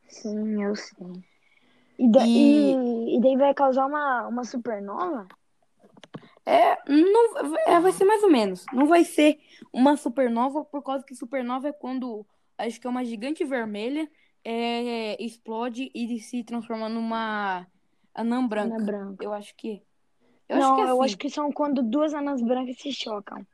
Sim, 0.09 0.63
eu 0.65 0.75
sei. 0.75 1.07
E, 1.99 2.11
da- 2.11 2.27
E- 2.27 2.73
e- 2.75 3.17
e 3.17 3.21
daí 3.21 3.37
vai 3.37 3.55
causar 3.55 3.87
uma, 3.87 4.27
uma 4.27 4.45
supernova? 4.45 5.29
É, 6.45 6.77
não, 6.91 7.57
é, 7.67 7.79
vai 7.79 7.93
ser 7.93 8.05
mais 8.05 8.23
ou 8.23 8.31
menos. 8.31 8.65
Não 8.73 8.87
vai 8.87 9.05
ser 9.05 9.39
uma 9.73 9.97
supernova, 9.97 10.65
por 10.65 10.83
causa 10.83 11.05
que 11.05 11.15
supernova 11.15 11.69
é 11.69 11.73
quando 11.73 12.27
acho 12.59 12.81
que 12.81 12.87
é 12.87 12.91
uma 12.91 13.05
gigante 13.05 13.45
vermelha 13.45 14.11
é, 14.45 15.23
explode 15.23 15.91
e 15.95 16.19
se 16.21 16.43
transforma 16.43 16.89
numa 16.89 17.67
anã 18.15 18.47
branca. 18.47 18.77
Ana 18.77 18.85
branca. 18.85 19.25
Eu 19.25 19.33
acho 19.33 19.55
que. 19.57 19.83
Eu 20.49 20.59
não, 20.59 20.67
acho 20.67 20.75
que 20.75 20.81
é 20.81 20.85
eu 20.85 20.89
assim. 20.97 21.05
acho 21.05 21.19
que 21.19 21.31
são 21.31 21.53
quando 21.53 21.83
duas 21.83 22.15
anãs 22.15 22.43
brancas 22.43 22.77
se 22.79 22.93
chocam. 22.93 23.47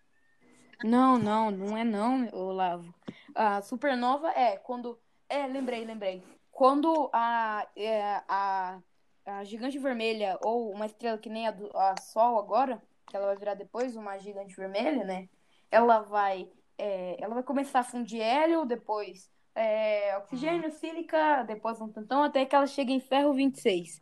Não, 0.85 1.19
não, 1.19 1.51
não 1.51 1.77
é 1.77 1.85
não, 1.85 2.29
Olavo. 2.33 2.95
A 3.35 3.61
supernova 3.63 4.31
é 4.31 4.57
quando. 4.57 4.99
É, 5.29 5.47
lembrei, 5.47 5.85
lembrei. 5.85 6.23
Quando 6.51 7.11
a, 7.13 7.67
é, 7.77 8.23
a, 8.29 8.79
a 9.27 9.45
gigante 9.45 9.79
vermelha, 9.79 10.39
ou 10.43 10.73
uma 10.73 10.87
estrela 10.87 11.19
que 11.19 11.29
nem 11.29 11.47
a, 11.47 11.51
do, 11.51 11.71
a 11.77 11.95
Sol 12.01 12.39
agora, 12.39 12.83
que 13.07 13.17
ela 13.17 13.27
vai 13.27 13.37
virar 13.37 13.55
depois 13.55 13.97
uma 13.97 14.19
gigante 14.19 14.57
vermelha, 14.57 15.05
né? 15.05 15.29
Ela 15.71 16.01
vai. 16.01 16.51
é, 16.77 17.17
ela 17.23 17.35
vai 17.35 17.43
começar 17.43 17.81
a 17.81 17.85
fundir 17.85 18.21
hélio, 18.21 18.65
depois 18.65 19.31
é, 19.59 20.17
oxigênio, 20.19 20.71
sílica, 20.71 21.43
depois 21.43 21.81
um 21.81 21.89
tantão, 21.89 22.23
até 22.23 22.47
que 22.47 22.55
ela 22.55 22.67
chega 22.67 22.93
em 22.93 23.01
ferro 23.01 23.35
26. 23.35 24.01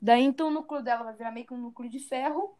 Daí 0.00 0.22
então 0.22 0.48
o 0.48 0.50
núcleo 0.50 0.82
dela 0.82 1.04
vai 1.04 1.14
virar 1.14 1.30
meio 1.30 1.46
que 1.46 1.54
um 1.54 1.58
núcleo 1.58 1.90
de 1.90 1.98
ferro. 1.98 2.56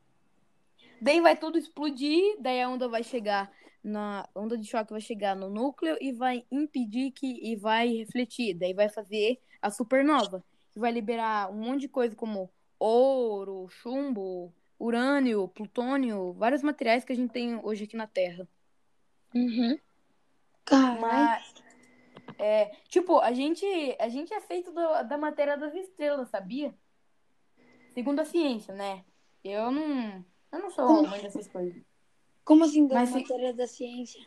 Daí 1.00 1.20
vai 1.20 1.36
tudo 1.36 1.58
explodir, 1.58 2.36
daí 2.40 2.60
a 2.60 2.68
onda 2.68 2.88
vai 2.88 3.04
chegar 3.04 3.50
na 3.82 4.28
a 4.34 4.40
onda 4.40 4.58
de 4.58 4.66
choque 4.66 4.90
vai 4.90 5.00
chegar 5.00 5.36
no 5.36 5.48
núcleo 5.48 5.96
e 6.00 6.12
vai 6.12 6.44
impedir 6.50 7.12
que 7.12 7.38
e 7.40 7.54
vai 7.56 7.88
refletir, 7.88 8.54
daí 8.54 8.74
vai 8.74 8.88
fazer 8.88 9.40
a 9.62 9.70
supernova, 9.70 10.44
que 10.72 10.78
vai 10.80 10.90
liberar 10.90 11.50
um 11.50 11.56
monte 11.56 11.82
de 11.82 11.88
coisa 11.88 12.16
como 12.16 12.50
ouro, 12.78 13.68
chumbo, 13.68 14.52
urânio, 14.78 15.48
plutônio, 15.48 16.32
vários 16.32 16.62
materiais 16.62 17.04
que 17.04 17.12
a 17.12 17.16
gente 17.16 17.30
tem 17.32 17.60
hoje 17.62 17.84
aqui 17.84 17.96
na 17.96 18.06
Terra. 18.06 18.48
Uhum. 19.34 19.78
Caralho. 20.64 21.00
Mas 21.00 21.54
é, 22.38 22.66
tipo, 22.88 23.20
a 23.20 23.32
gente 23.32 23.64
a 23.98 24.08
gente 24.08 24.34
é 24.34 24.40
feito 24.40 24.72
do- 24.72 25.02
da 25.04 25.16
matéria 25.16 25.56
das 25.56 25.74
estrelas, 25.74 26.28
sabia? 26.28 26.74
Segundo 27.98 28.20
a 28.20 28.24
ciência, 28.24 28.72
né? 28.72 29.04
Eu 29.42 29.72
não 29.72 30.24
eu 30.52 30.58
não 30.60 30.70
sou 30.70 31.02
mãe 31.02 31.20
dessas 31.20 31.48
coisas. 31.48 31.82
Como 32.44 32.62
assim 32.64 32.86
da 32.86 32.94
Mas 32.94 33.08
se- 33.08 33.16
matéria 33.20 33.52
da 33.52 33.66
ciência? 33.66 34.24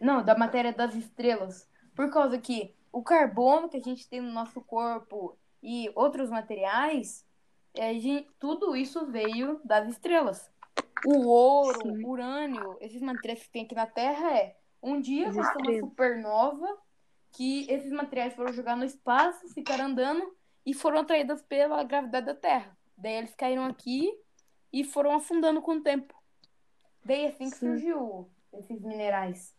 Não, 0.00 0.24
da 0.24 0.36
matéria 0.36 0.72
das 0.72 0.92
estrelas. 0.96 1.68
Por 1.94 2.10
causa 2.10 2.36
que 2.38 2.74
o 2.90 3.00
carbono 3.00 3.68
que 3.68 3.76
a 3.76 3.80
gente 3.80 4.08
tem 4.08 4.20
no 4.20 4.32
nosso 4.32 4.60
corpo 4.62 5.38
e 5.62 5.92
outros 5.94 6.28
materiais, 6.28 7.24
é, 7.72 7.94
gente- 8.00 8.28
tudo 8.40 8.74
isso 8.74 9.06
veio 9.06 9.60
das 9.64 9.88
estrelas. 9.88 10.50
O 11.06 11.28
ouro, 11.28 11.78
Sim. 11.82 12.04
o 12.04 12.08
urânio, 12.08 12.76
esses 12.80 13.00
materiais 13.00 13.44
que 13.44 13.50
tem 13.50 13.64
aqui 13.64 13.76
na 13.76 13.86
Terra 13.86 14.36
é 14.36 14.56
um 14.82 15.00
dia 15.00 15.28
aconteceu 15.30 15.60
uma 15.60 15.88
supernova 15.88 16.78
que 17.30 17.64
esses 17.70 17.92
materiais 17.92 18.34
foram 18.34 18.52
jogados 18.52 18.80
no 18.80 18.86
espaço, 18.86 19.48
ficaram 19.54 19.84
andando 19.84 20.34
e 20.64 20.74
foram 20.74 21.00
atraídos 21.00 21.42
pela 21.42 21.82
gravidade 21.82 22.26
da 22.26 22.34
Terra. 22.34 22.76
Daí 22.96 23.14
eles 23.14 23.34
caíram 23.34 23.64
aqui 23.64 24.12
e 24.72 24.84
foram 24.84 25.12
afundando 25.14 25.60
com 25.60 25.72
o 25.72 25.82
tempo. 25.82 26.14
Daí 27.04 27.26
assim 27.26 27.50
que 27.50 27.56
Sim. 27.56 27.66
surgiu 27.66 28.30
esses 28.52 28.80
minerais. 28.80 29.54